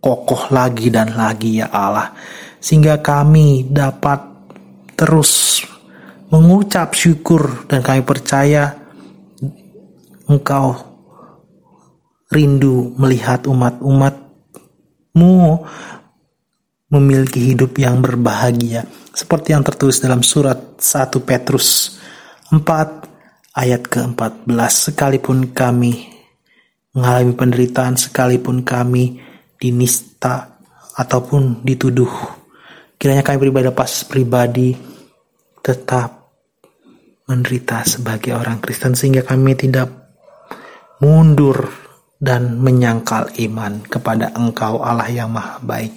kokoh 0.01 0.49
lagi 0.49 0.89
dan 0.89 1.13
lagi 1.13 1.61
ya 1.61 1.69
Allah. 1.69 2.17
Sehingga 2.57 3.05
kami 3.05 3.69
dapat 3.69 4.17
terus 4.97 5.61
mengucap 6.33 6.97
syukur 6.97 7.69
dan 7.69 7.85
kami 7.85 8.01
percaya 8.01 8.81
Engkau 10.25 10.88
rindu 12.29 12.93
melihat 13.01 13.49
umat-umatmu 13.49 15.37
memiliki 16.89 17.53
hidup 17.53 17.77
yang 17.81 18.01
berbahagia. 18.01 18.85
Seperti 19.13 19.53
yang 19.53 19.65
tertulis 19.65 20.01
dalam 20.01 20.23
surat 20.25 20.81
1 20.81 21.11
Petrus 21.25 21.99
4 22.53 22.65
ayat 23.59 23.83
ke-14 23.91 24.93
sekalipun 24.93 25.51
kami 25.51 26.07
mengalami 26.95 27.35
penderitaan 27.35 27.99
sekalipun 27.99 28.63
kami 28.65 29.21
dinista 29.59 30.59
ataupun 30.95 31.63
dituduh 31.67 32.11
kiranya 32.99 33.23
kami 33.23 33.39
pribadi 33.39 33.71
pas 33.71 33.93
pribadi 34.07 34.71
tetap 35.63 36.31
menderita 37.29 37.85
sebagai 37.85 38.35
orang 38.35 38.59
Kristen 38.59 38.97
sehingga 38.97 39.23
kami 39.23 39.55
tidak 39.55 39.93
mundur 41.05 41.88
dan 42.19 42.59
menyangkal 42.59 43.31
iman 43.39 43.79
kepada 43.87 44.35
Engkau 44.35 44.83
Allah 44.83 45.07
yang 45.07 45.31
Maha 45.31 45.63
Baik. 45.63 45.95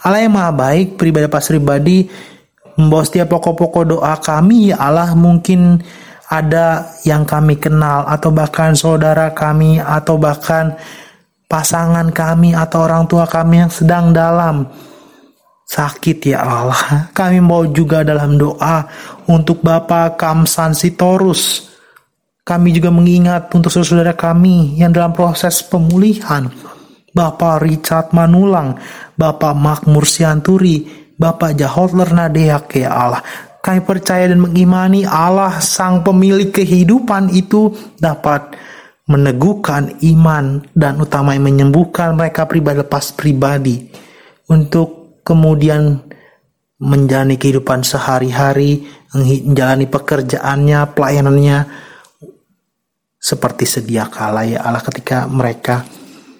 Allah 0.00 0.24
yang 0.24 0.32
Maha 0.32 0.52
Baik, 0.56 0.96
pribadi 0.96 1.28
pas 1.28 1.44
pribadi 1.44 2.08
membawa 2.80 3.04
setiap 3.04 3.28
pokok-pokok 3.36 3.84
doa 3.84 4.16
kami 4.16 4.72
ya 4.72 4.80
Allah 4.80 5.12
mungkin 5.12 5.84
ada 6.32 6.96
yang 7.04 7.28
kami 7.28 7.60
kenal 7.60 8.08
atau 8.08 8.32
bahkan 8.32 8.72
saudara 8.72 9.36
kami 9.36 9.82
atau 9.82 10.16
bahkan 10.16 10.72
pasangan 11.50 12.08
kami 12.14 12.56
atau 12.56 12.86
orang 12.86 13.04
tua 13.10 13.26
kami 13.26 13.66
yang 13.66 13.72
sedang 13.72 14.14
dalam 14.14 14.64
sakit 15.66 16.34
ya 16.34 16.40
Allah. 16.42 17.10
Kami 17.14 17.38
mau 17.42 17.66
juga 17.68 18.02
dalam 18.02 18.38
doa 18.38 18.86
untuk 19.30 19.62
Bapak 19.62 20.18
Kamsan 20.18 20.74
Sitorus 20.74 21.69
kami 22.44 22.72
juga 22.74 22.90
mengingat 22.90 23.52
untuk 23.52 23.68
saudara-saudara 23.68 24.16
kami 24.16 24.80
yang 24.80 24.90
dalam 24.90 25.12
proses 25.12 25.60
pemulihan. 25.64 26.48
Bapak 27.10 27.66
Richard 27.66 28.14
Manulang, 28.14 28.78
Bapak 29.18 29.54
Makmur 29.58 30.06
Sianturi, 30.06 30.86
Bapak 31.18 31.58
Jahotler 31.58 32.10
Nadeak 32.14 32.78
ya 32.78 32.90
Allah. 32.94 33.22
Kami 33.60 33.84
percaya 33.84 34.24
dan 34.24 34.40
mengimani 34.40 35.04
Allah 35.04 35.60
sang 35.60 36.00
pemilik 36.00 36.48
kehidupan 36.48 37.28
itu 37.34 37.76
dapat 38.00 38.56
meneguhkan 39.10 40.00
iman 40.00 40.64
dan 40.72 41.02
utama 41.02 41.34
menyembuhkan 41.34 42.14
mereka 42.14 42.46
pribadi 42.46 42.78
lepas 42.80 43.12
pribadi 43.12 43.76
untuk 44.48 45.20
kemudian 45.26 45.98
menjalani 46.80 47.36
kehidupan 47.36 47.84
sehari-hari, 47.84 48.88
menjalani 49.12 49.84
pekerjaannya, 49.84 50.96
pelayanannya, 50.96 51.58
seperti 53.20 53.68
sedia 53.68 54.08
kala 54.08 54.48
ya 54.48 54.64
Allah 54.64 54.80
ketika 54.80 55.28
mereka 55.28 55.84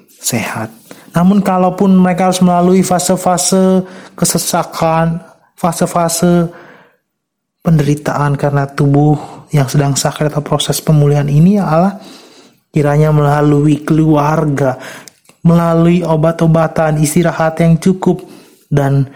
sehat. 0.09 0.73
Namun 1.13 1.45
kalaupun 1.45 1.93
mereka 1.93 2.33
harus 2.33 2.41
melalui 2.41 2.81
fase-fase 2.81 3.85
kesesakan, 4.17 5.21
fase-fase 5.53 6.49
penderitaan 7.61 8.41
karena 8.41 8.65
tubuh 8.65 9.45
yang 9.53 9.69
sedang 9.69 9.93
sakit 9.93 10.33
atau 10.33 10.41
proses 10.41 10.81
pemulihan 10.81 11.29
ini 11.29 11.61
ya 11.61 11.69
Allah 11.69 11.95
kiranya 12.71 13.11
melalui 13.11 13.83
keluarga, 13.83 14.79
melalui 15.43 16.01
obat-obatan, 16.07 17.03
istirahat 17.03 17.59
yang 17.61 17.77
cukup 17.77 18.23
dan 18.71 19.11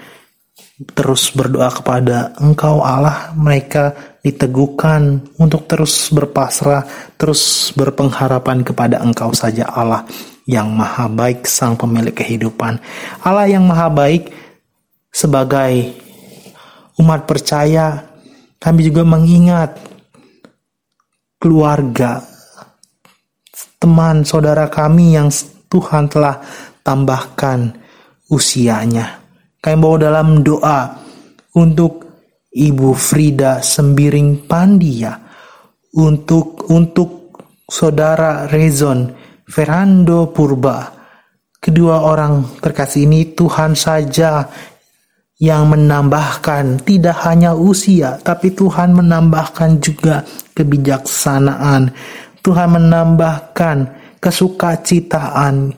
terus 0.74 1.30
berdoa 1.30 1.70
kepada 1.70 2.34
Engkau 2.42 2.82
Allah 2.82 3.30
mereka 3.38 3.94
diteguhkan 4.26 5.22
untuk 5.38 5.70
terus 5.70 6.10
berpasrah 6.10 6.82
terus 7.14 7.70
berpengharapan 7.78 8.66
kepada 8.66 8.98
Engkau 8.98 9.30
saja 9.30 9.70
Allah 9.70 10.02
yang 10.50 10.74
maha 10.74 11.06
baik 11.06 11.46
sang 11.46 11.78
pemilik 11.78 12.12
kehidupan. 12.12 12.82
Allah 13.22 13.46
yang 13.46 13.62
maha 13.64 13.86
baik 13.86 14.34
sebagai 15.14 15.94
umat 16.98 17.22
percaya 17.22 18.02
kami 18.58 18.82
juga 18.82 19.06
mengingat 19.06 19.78
keluarga 21.38 22.18
teman 23.78 24.26
saudara 24.26 24.66
kami 24.66 25.14
yang 25.14 25.30
Tuhan 25.70 26.10
telah 26.10 26.42
tambahkan 26.82 27.76
usianya 28.32 29.23
kami 29.64 29.80
bawa 29.80 29.96
dalam 29.96 30.44
doa 30.44 30.92
untuk 31.56 32.04
Ibu 32.52 32.92
Frida 32.92 33.64
Sembiring 33.64 34.44
Pandia, 34.44 35.16
untuk 35.96 36.68
untuk 36.68 37.40
saudara 37.64 38.44
Rezon 38.44 39.08
Ferrando 39.48 40.28
Purba. 40.28 40.92
Kedua 41.56 42.04
orang 42.04 42.60
terkasih 42.60 43.08
ini 43.08 43.32
Tuhan 43.32 43.72
saja 43.72 44.44
yang 45.40 45.72
menambahkan 45.72 46.84
tidak 46.84 47.24
hanya 47.24 47.56
usia, 47.56 48.20
tapi 48.20 48.52
Tuhan 48.52 48.92
menambahkan 48.92 49.80
juga 49.80 50.28
kebijaksanaan. 50.52 51.88
Tuhan 52.44 52.68
menambahkan 52.68 53.76
kesukacitaan, 54.20 55.72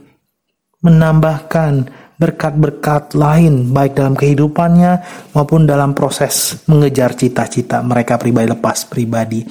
menambahkan 0.82 1.72
berkat-berkat 2.16 3.12
lain 3.12 3.72
baik 3.72 3.96
dalam 3.96 4.16
kehidupannya 4.16 5.04
maupun 5.36 5.68
dalam 5.68 5.92
proses 5.92 6.64
mengejar 6.64 7.12
cita-cita 7.12 7.84
mereka 7.84 8.16
pribadi 8.16 8.48
lepas 8.48 8.88
pribadi. 8.88 9.44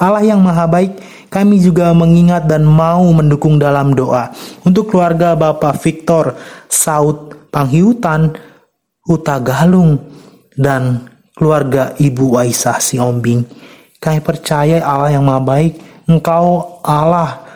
Allah 0.00 0.24
yang 0.24 0.40
maha 0.40 0.64
baik, 0.64 0.98
kami 1.28 1.60
juga 1.60 1.92
mengingat 1.92 2.48
dan 2.48 2.64
mau 2.64 3.04
mendukung 3.12 3.60
dalam 3.60 3.92
doa 3.92 4.32
untuk 4.64 4.88
keluarga 4.88 5.36
Bapak 5.36 5.78
Victor 5.84 6.32
Saud 6.66 7.48
Panghiutan, 7.52 8.32
Huta 9.04 9.36
Galung, 9.44 10.00
dan 10.56 11.12
keluarga 11.36 11.92
Ibu 12.00 12.40
Aisyah 12.40 12.80
Siombing. 12.80 13.44
Kami 14.00 14.18
percaya 14.24 14.80
Allah 14.80 15.14
yang 15.14 15.28
maha 15.28 15.44
baik, 15.44 15.72
Engkau 16.08 16.80
Allah 16.82 17.51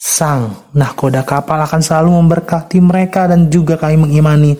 sang 0.00 0.72
nahkoda 0.72 1.20
kapal 1.28 1.60
akan 1.60 1.84
selalu 1.84 2.16
memberkati 2.24 2.80
mereka 2.80 3.28
dan 3.28 3.52
juga 3.52 3.76
kami 3.76 4.00
mengimani 4.00 4.56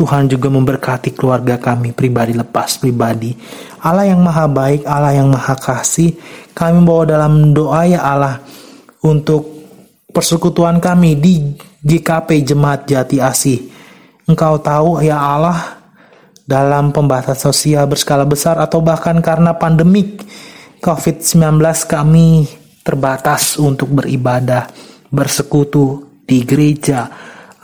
Tuhan 0.00 0.32
juga 0.32 0.48
memberkati 0.48 1.12
keluarga 1.12 1.60
kami 1.60 1.92
pribadi 1.92 2.32
lepas 2.32 2.80
pribadi. 2.80 3.36
Allah 3.84 4.08
yang 4.08 4.24
maha 4.24 4.48
baik, 4.48 4.88
Allah 4.88 5.12
yang 5.12 5.28
maha 5.28 5.52
kasih, 5.52 6.16
kami 6.56 6.80
bawa 6.88 7.04
dalam 7.04 7.52
doa 7.52 7.84
ya 7.84 8.00
Allah 8.00 8.40
untuk 9.04 9.44
persekutuan 10.08 10.80
kami 10.80 11.20
di 11.20 11.52
GKP 11.84 12.48
Jemaat 12.48 12.88
Jati 12.88 13.20
Asih. 13.20 13.68
Engkau 14.24 14.56
tahu 14.56 15.04
ya 15.04 15.20
Allah 15.20 15.84
dalam 16.48 16.96
pembatasan 16.96 17.52
sosial 17.52 17.84
berskala 17.84 18.24
besar 18.24 18.56
atau 18.56 18.80
bahkan 18.80 19.20
karena 19.20 19.52
pandemik 19.52 20.24
COVID-19 20.80 21.60
kami 21.84 22.48
terbatas 22.90 23.54
untuk 23.62 23.94
beribadah, 23.94 24.66
bersekutu 25.06 26.18
di 26.26 26.42
gereja, 26.42 27.06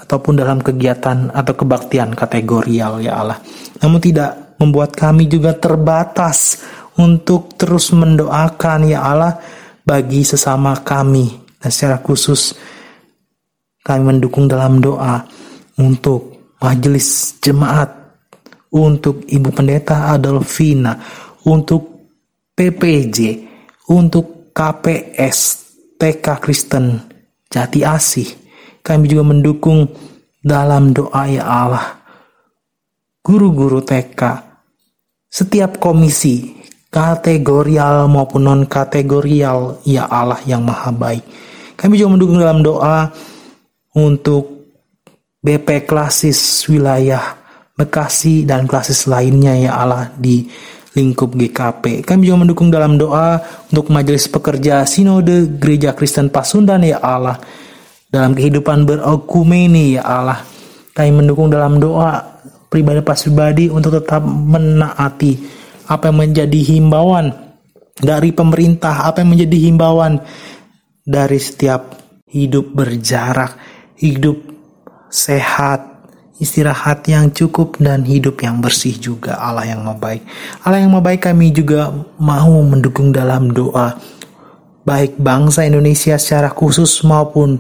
ataupun 0.06 0.38
dalam 0.38 0.62
kegiatan 0.62 1.34
atau 1.34 1.54
kebaktian 1.58 2.14
kategorial 2.14 3.02
ya 3.02 3.18
Allah. 3.18 3.42
Namun 3.82 3.98
tidak 3.98 4.54
membuat 4.62 4.94
kami 4.94 5.26
juga 5.26 5.58
terbatas 5.58 6.62
untuk 6.94 7.58
terus 7.58 7.90
mendoakan 7.90 8.86
ya 8.86 9.02
Allah 9.02 9.34
bagi 9.82 10.22
sesama 10.22 10.78
kami 10.86 11.26
Dan 11.58 11.70
secara 11.74 11.98
khusus 11.98 12.54
kami 13.82 14.14
mendukung 14.14 14.46
dalam 14.46 14.78
doa 14.78 15.26
untuk 15.82 16.54
majelis 16.62 17.38
jemaat, 17.42 17.90
untuk 18.70 19.26
Ibu 19.26 19.50
Pendeta 19.50 20.14
Adolfina, 20.14 20.94
untuk 21.42 22.14
PPJ, 22.54 23.18
untuk 23.90 24.36
KPS, 24.57 25.38
TK 26.00 26.26
Kristen, 26.40 27.04
Jati 27.52 27.84
Asih. 27.84 28.24
Kami 28.80 29.04
juga 29.04 29.28
mendukung 29.28 29.84
dalam 30.40 30.96
doa 30.96 31.28
ya 31.28 31.44
Allah. 31.44 32.00
Guru-guru 33.20 33.84
TK, 33.84 34.22
setiap 35.28 35.76
komisi, 35.76 36.57
kategorial 36.88 38.09
maupun 38.09 38.48
non-kategorial, 38.48 39.84
ya 39.84 40.09
Allah 40.09 40.40
yang 40.48 40.64
maha 40.64 40.88
baik. 40.88 41.24
Kami 41.76 42.00
juga 42.00 42.16
mendukung 42.16 42.40
dalam 42.40 42.64
doa 42.64 43.12
untuk 43.92 44.72
BP 45.44 45.84
klasis 45.84 46.64
wilayah 46.72 47.44
Bekasi 47.76 48.48
dan 48.48 48.64
klasis 48.64 49.04
lainnya 49.04 49.52
ya 49.52 49.76
Allah 49.76 50.09
di 50.16 50.48
lingkup 50.97 51.36
GKP. 51.36 52.01
Kami 52.03 52.24
juga 52.24 52.38
mendukung 52.40 52.72
dalam 52.72 52.97
doa 52.97 53.36
untuk 53.68 53.92
majelis 53.92 54.26
pekerja 54.32 54.82
Sinode 54.88 55.61
Gereja 55.61 55.92
Kristen 55.92 56.32
Pasundan 56.32 56.80
ya 56.82 56.99
Allah. 57.05 57.36
Dalam 58.09 58.32
kehidupan 58.32 58.88
berokumeni 58.88 60.01
ya 60.01 60.03
Allah. 60.09 60.40
Kami 60.97 61.12
mendukung 61.12 61.53
dalam 61.53 61.76
doa 61.76 62.40
pribadi 62.72 63.05
pas 63.05 63.20
pribadi 63.20 63.68
untuk 63.68 64.01
tetap 64.01 64.24
menaati 64.24 65.36
apa 65.86 66.09
yang 66.09 66.18
menjadi 66.24 66.61
himbauan 66.74 67.30
dari 68.01 68.32
pemerintah, 68.32 69.05
apa 69.05 69.20
yang 69.20 69.36
menjadi 69.36 69.59
himbauan 69.68 70.18
dari 71.05 71.36
setiap 71.36 72.01
hidup 72.26 72.72
berjarak 72.72 73.55
hidup 73.97 74.36
sehat, 75.09 75.95
istirahat 76.37 77.09
yang 77.09 77.32
cukup 77.32 77.80
dan 77.80 78.05
hidup 78.05 78.41
yang 78.45 78.61
bersih 78.61 78.97
juga. 78.97 79.41
Allah 79.41 79.72
yang 79.72 79.80
mau 79.84 79.97
baik. 79.97 80.22
Allah 80.64 80.84
yang 80.84 80.93
mau 80.93 81.01
baik 81.01 81.24
kami 81.32 81.53
juga 81.53 81.89
mau 82.20 82.61
mendukung 82.61 83.12
dalam 83.12 83.53
doa. 83.53 83.97
Baik 84.87 85.18
bangsa 85.18 85.66
Indonesia 85.66 86.14
secara 86.20 86.53
khusus 86.53 87.03
maupun 87.03 87.59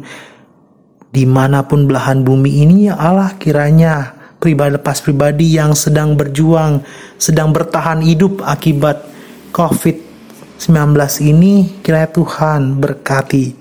di 1.10 1.24
mana 1.24 1.64
pun 1.64 1.88
belahan 1.88 2.20
bumi 2.22 2.62
ini 2.62 2.92
ya 2.92 3.00
Allah 3.00 3.34
kiranya 3.40 4.12
pribadi 4.36 4.76
lepas 4.76 5.00
pribadi 5.00 5.56
yang 5.56 5.72
sedang 5.72 6.14
berjuang, 6.14 6.84
sedang 7.16 7.50
bertahan 7.56 8.04
hidup 8.04 8.44
akibat 8.44 9.08
COVID-19 9.56 10.92
ini 11.24 11.80
kiranya 11.80 12.12
Tuhan 12.12 12.78
berkati. 12.78 13.56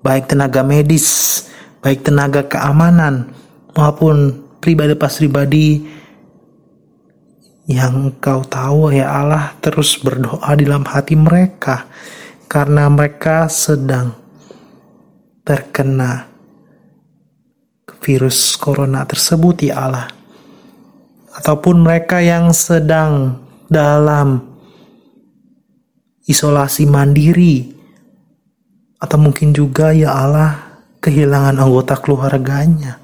Baik 0.00 0.30
tenaga 0.30 0.62
medis, 0.62 1.42
baik 1.82 2.06
tenaga 2.06 2.46
keamanan 2.46 3.32
maupun 3.74 4.43
pribadi 4.64 4.96
pas 4.96 5.12
pribadi 5.12 5.84
yang 7.68 8.16
kau 8.16 8.40
tahu 8.40 8.96
ya 8.96 9.12
Allah 9.12 9.52
terus 9.60 10.00
berdoa 10.00 10.48
di 10.56 10.64
dalam 10.64 10.88
hati 10.88 11.12
mereka 11.12 11.84
karena 12.48 12.88
mereka 12.88 13.52
sedang 13.52 14.16
terkena 15.44 16.32
virus 18.00 18.56
corona 18.56 19.04
tersebut 19.04 19.68
ya 19.68 19.84
Allah 19.84 20.08
ataupun 21.36 21.84
mereka 21.84 22.24
yang 22.24 22.52
sedang 22.56 23.36
dalam 23.68 24.40
isolasi 26.24 26.88
mandiri 26.88 27.74
atau 29.00 29.20
mungkin 29.20 29.52
juga 29.52 29.92
ya 29.92 30.16
Allah 30.16 30.50
kehilangan 31.04 31.60
anggota 31.60 32.00
keluarganya. 32.00 32.96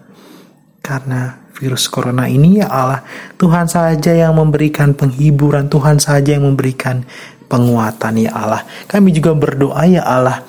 Karena 0.81 1.37
virus 1.61 1.93
corona 1.93 2.25
ini 2.25 2.65
ya 2.65 2.73
Allah, 2.73 3.05
Tuhan 3.37 3.69
saja 3.69 4.17
yang 4.17 4.41
memberikan 4.41 4.97
penghiburan, 4.97 5.69
Tuhan 5.69 6.01
saja 6.01 6.33
yang 6.33 6.49
memberikan 6.49 7.05
penguatan 7.53 8.17
ya 8.17 8.33
Allah. 8.33 8.65
Kami 8.89 9.13
juga 9.13 9.37
berdoa 9.37 9.85
ya 9.85 10.01
Allah, 10.01 10.41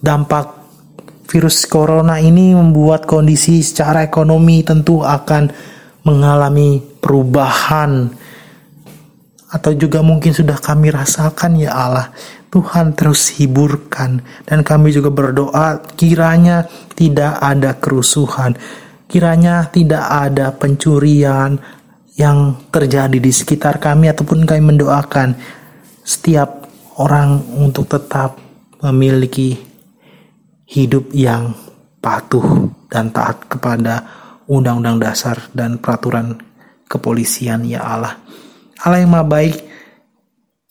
dampak 0.00 0.56
virus 1.28 1.68
corona 1.68 2.16
ini 2.16 2.56
membuat 2.56 3.04
kondisi 3.04 3.60
secara 3.60 4.00
ekonomi 4.00 4.64
tentu 4.64 5.04
akan 5.04 5.52
mengalami 6.08 6.80
perubahan 6.80 8.08
atau 9.52 9.72
juga 9.76 10.00
mungkin 10.00 10.32
sudah 10.32 10.56
kami 10.56 10.88
rasakan 10.88 11.60
ya 11.60 11.76
Allah. 11.76 12.08
Tuhan 12.48 12.96
terus 12.96 13.36
hiburkan. 13.36 14.24
Dan 14.48 14.64
kami 14.64 14.88
juga 14.88 15.12
berdoa 15.12 15.84
kiranya 16.00 16.64
tidak 16.96 17.36
ada 17.44 17.76
kerusuhan, 17.76 18.56
kiranya 19.08 19.66
tidak 19.72 20.04
ada 20.04 20.52
pencurian 20.52 21.56
yang 22.14 22.68
terjadi 22.68 23.18
di 23.18 23.32
sekitar 23.32 23.80
kami 23.80 24.12
ataupun 24.12 24.44
kami 24.44 24.62
mendoakan 24.74 25.34
setiap 26.04 26.68
orang 27.00 27.40
untuk 27.56 27.88
tetap 27.88 28.36
memiliki 28.84 29.56
hidup 30.68 31.08
yang 31.16 31.56
patuh 31.98 32.68
dan 32.92 33.10
taat 33.10 33.48
kepada 33.48 34.04
undang-undang 34.46 35.00
dasar 35.00 35.48
dan 35.56 35.80
peraturan 35.80 36.36
kepolisian 36.88 37.64
ya 37.64 37.84
Allah. 37.84 38.16
Allah 38.82 38.98
yang 39.02 39.12
maha 39.12 39.26
baik 39.26 39.56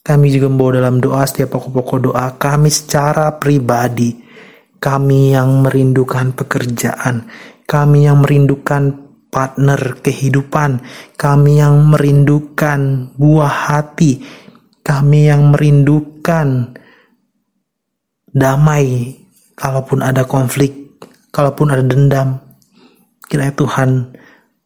kami 0.08 0.32
juga 0.32 0.48
membawa 0.48 0.80
dalam 0.80 1.04
doa 1.04 1.28
setiap 1.28 1.60
pokok-pokok 1.60 2.00
doa 2.12 2.28
kami 2.40 2.72
secara 2.72 3.36
pribadi. 3.36 4.24
Kami 4.78 5.34
yang 5.34 5.66
merindukan 5.66 6.38
pekerjaan, 6.38 7.26
kami 7.68 8.08
yang 8.08 8.24
merindukan 8.24 8.96
partner 9.28 10.00
kehidupan, 10.00 10.80
kami 11.20 11.60
yang 11.60 11.92
merindukan 11.92 13.12
buah 13.20 13.70
hati, 13.70 14.24
kami 14.82 15.28
yang 15.28 15.52
merindukan 15.52 16.72
damai 18.32 19.20
kalaupun 19.60 20.00
ada 20.00 20.24
konflik, 20.24 20.96
kalaupun 21.36 21.76
ada 21.76 21.84
dendam. 21.84 22.40
Kiranya 23.28 23.52
Tuhan 23.60 24.16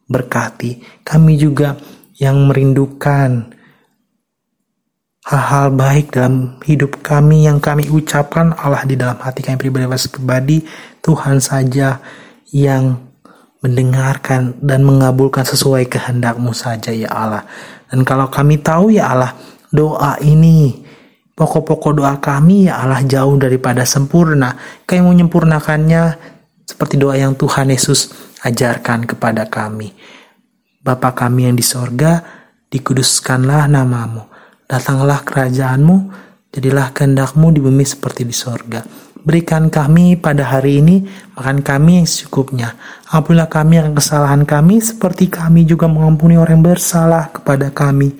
berkati. 0.06 1.02
Kami 1.02 1.34
juga 1.34 1.74
yang 2.22 2.46
merindukan 2.46 3.50
hal-hal 5.26 5.74
baik 5.74 6.14
dalam 6.14 6.58
hidup 6.62 7.02
kami 7.02 7.46
yang 7.46 7.62
kami 7.62 7.86
ucapkan 7.90 8.54
Allah 8.58 8.82
di 8.82 8.98
dalam 8.98 9.18
hati 9.22 9.42
kami 9.42 9.54
pribadi 9.58 9.86
pribadi 10.10 10.58
Tuhan 10.98 11.38
saja 11.38 12.02
yang 12.52 13.00
mendengarkan 13.64 14.58
dan 14.60 14.84
mengabulkan 14.84 15.42
sesuai 15.42 15.88
kehendakmu 15.88 16.52
saja 16.52 16.92
ya 16.92 17.08
Allah. 17.08 17.42
Dan 17.88 18.04
kalau 18.04 18.28
kami 18.28 18.60
tahu 18.60 18.92
ya 18.92 19.10
Allah 19.10 19.32
doa 19.72 20.20
ini 20.20 20.84
pokok-pokok 21.32 21.92
doa 21.96 22.14
kami 22.20 22.68
ya 22.68 22.84
Allah 22.84 23.00
jauh 23.02 23.34
daripada 23.40 23.88
sempurna. 23.88 24.54
Kami 24.84 25.00
menyempurnakannya 25.00 26.02
seperti 26.68 27.00
doa 27.00 27.16
yang 27.16 27.34
Tuhan 27.34 27.72
Yesus 27.72 28.12
ajarkan 28.44 29.08
kepada 29.08 29.48
kami. 29.48 29.94
Bapa 30.82 31.14
kami 31.14 31.46
yang 31.46 31.56
di 31.56 31.62
sorga 31.62 32.20
dikuduskanlah 32.66 33.70
namamu. 33.70 34.26
Datanglah 34.66 35.22
kerajaanmu, 35.22 35.96
jadilah 36.52 36.92
kehendakmu 36.92 37.48
di 37.50 37.60
bumi 37.64 37.82
seperti 37.82 38.28
di 38.28 38.36
sorga. 38.36 38.84
Berikan 39.22 39.70
kami 39.70 40.18
pada 40.18 40.50
hari 40.50 40.82
ini 40.82 41.06
makan 41.38 41.62
kami 41.62 42.02
yang 42.02 42.08
secukupnya. 42.10 42.74
Ampunilah 43.08 43.46
kami 43.46 43.78
akan 43.78 43.94
kesalahan 43.94 44.42
kami 44.42 44.82
seperti 44.82 45.30
kami 45.30 45.62
juga 45.62 45.86
mengampuni 45.86 46.34
orang 46.36 46.58
yang 46.60 46.66
bersalah 46.74 47.30
kepada 47.30 47.70
kami. 47.70 48.12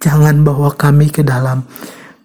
Jangan 0.00 0.40
bawa 0.40 0.72
kami 0.80 1.12
ke 1.12 1.20
dalam 1.20 1.60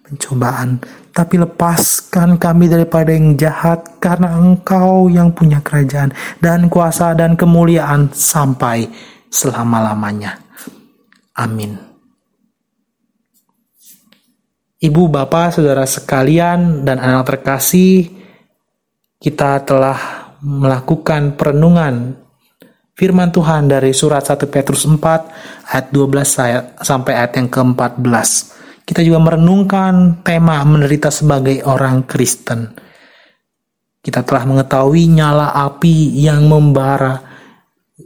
pencobaan, 0.00 0.80
tapi 1.12 1.36
lepaskan 1.36 2.40
kami 2.40 2.72
daripada 2.72 3.12
yang 3.12 3.36
jahat 3.36 4.00
karena 4.00 4.32
engkau 4.32 5.12
yang 5.12 5.28
punya 5.36 5.60
kerajaan 5.60 6.14
dan 6.40 6.72
kuasa 6.72 7.12
dan 7.12 7.36
kemuliaan 7.36 8.08
sampai 8.16 8.88
selama-lamanya. 9.28 10.40
Amin. 11.36 11.95
Ibu, 14.76 15.08
Bapak, 15.08 15.56
Saudara 15.56 15.88
sekalian, 15.88 16.84
dan 16.84 17.00
anak 17.00 17.32
terkasih, 17.32 18.12
kita 19.16 19.64
telah 19.64 19.96
melakukan 20.44 21.32
perenungan 21.32 22.12
firman 22.92 23.32
Tuhan 23.32 23.72
dari 23.72 23.96
surat 23.96 24.28
1 24.28 24.44
Petrus 24.52 24.84
4 24.84 25.72
ayat 25.72 25.86
12 25.88 26.84
sampai 26.84 27.12
ayat 27.16 27.32
yang 27.40 27.48
ke-14. 27.48 28.28
Kita 28.84 29.00
juga 29.00 29.18
merenungkan 29.18 30.20
tema 30.20 30.60
menderita 30.68 31.08
sebagai 31.08 31.64
orang 31.64 32.04
Kristen. 32.04 32.76
Kita 34.04 34.22
telah 34.28 34.44
mengetahui 34.44 35.08
nyala 35.08 35.56
api 35.56 36.20
yang 36.20 36.44
membara 36.46 37.24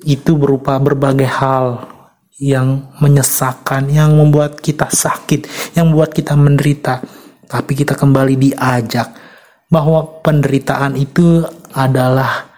itu 0.07 0.39
berupa 0.39 0.79
berbagai 0.79 1.27
hal 1.27 1.99
yang 2.41 2.97
menyesakkan, 3.05 3.93
yang 3.93 4.17
membuat 4.17 4.65
kita 4.65 4.89
sakit, 4.89 5.73
yang 5.77 5.93
membuat 5.93 6.17
kita 6.17 6.33
menderita. 6.33 7.05
Tapi 7.45 7.73
kita 7.77 7.93
kembali 7.93 8.41
diajak 8.41 9.13
bahwa 9.69 10.25
penderitaan 10.25 10.97
itu 10.97 11.45
adalah 11.77 12.49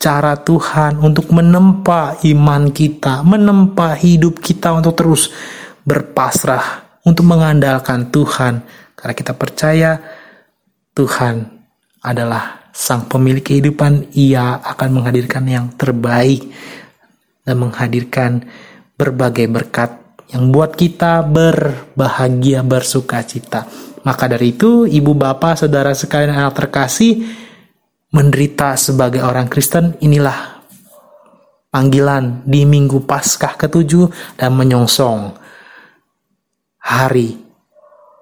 cara 0.00 0.40
Tuhan 0.40 0.96
untuk 1.04 1.28
menempa 1.36 2.16
iman 2.24 2.72
kita, 2.72 3.20
menempa 3.20 3.92
hidup 4.00 4.40
kita 4.40 4.72
untuk 4.72 4.96
terus 4.96 5.28
berpasrah, 5.84 6.98
untuk 7.04 7.28
mengandalkan 7.28 8.08
Tuhan. 8.08 8.64
Karena 8.96 9.14
kita 9.14 9.36
percaya 9.36 10.00
Tuhan 10.96 11.44
adalah 12.00 12.72
sang 12.72 13.04
pemilik 13.04 13.44
kehidupan, 13.44 14.16
ia 14.16 14.56
akan 14.64 14.88
menghadirkan 14.96 15.44
yang 15.44 15.66
terbaik 15.76 16.48
dan 17.44 17.60
menghadirkan 17.60 18.48
berbagai 19.00 19.48
berkat 19.48 19.90
yang 20.28 20.52
buat 20.52 20.76
kita 20.76 21.24
berbahagia, 21.24 22.60
bersuka 22.60 23.24
cita. 23.24 23.64
Maka 24.04 24.28
dari 24.28 24.52
itu, 24.52 24.84
ibu 24.84 25.16
bapak, 25.16 25.64
saudara 25.64 25.96
sekalian 25.96 26.36
anak 26.36 26.60
terkasih, 26.60 27.24
menderita 28.12 28.76
sebagai 28.76 29.24
orang 29.24 29.48
Kristen 29.48 29.96
inilah 30.04 30.62
panggilan 31.72 32.44
di 32.44 32.66
minggu 32.68 33.06
Paskah 33.06 33.56
ketujuh 33.56 34.36
dan 34.36 34.54
menyongsong 34.54 35.34
hari 36.84 37.38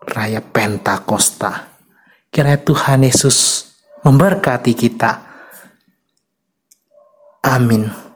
raya 0.05 0.41
Pentakosta. 0.41 1.76
Kiranya 2.29 2.61
Tuhan 2.61 3.05
Yesus 3.05 3.68
memberkati 4.05 4.72
kita. 4.76 5.12
Amin. 7.45 8.08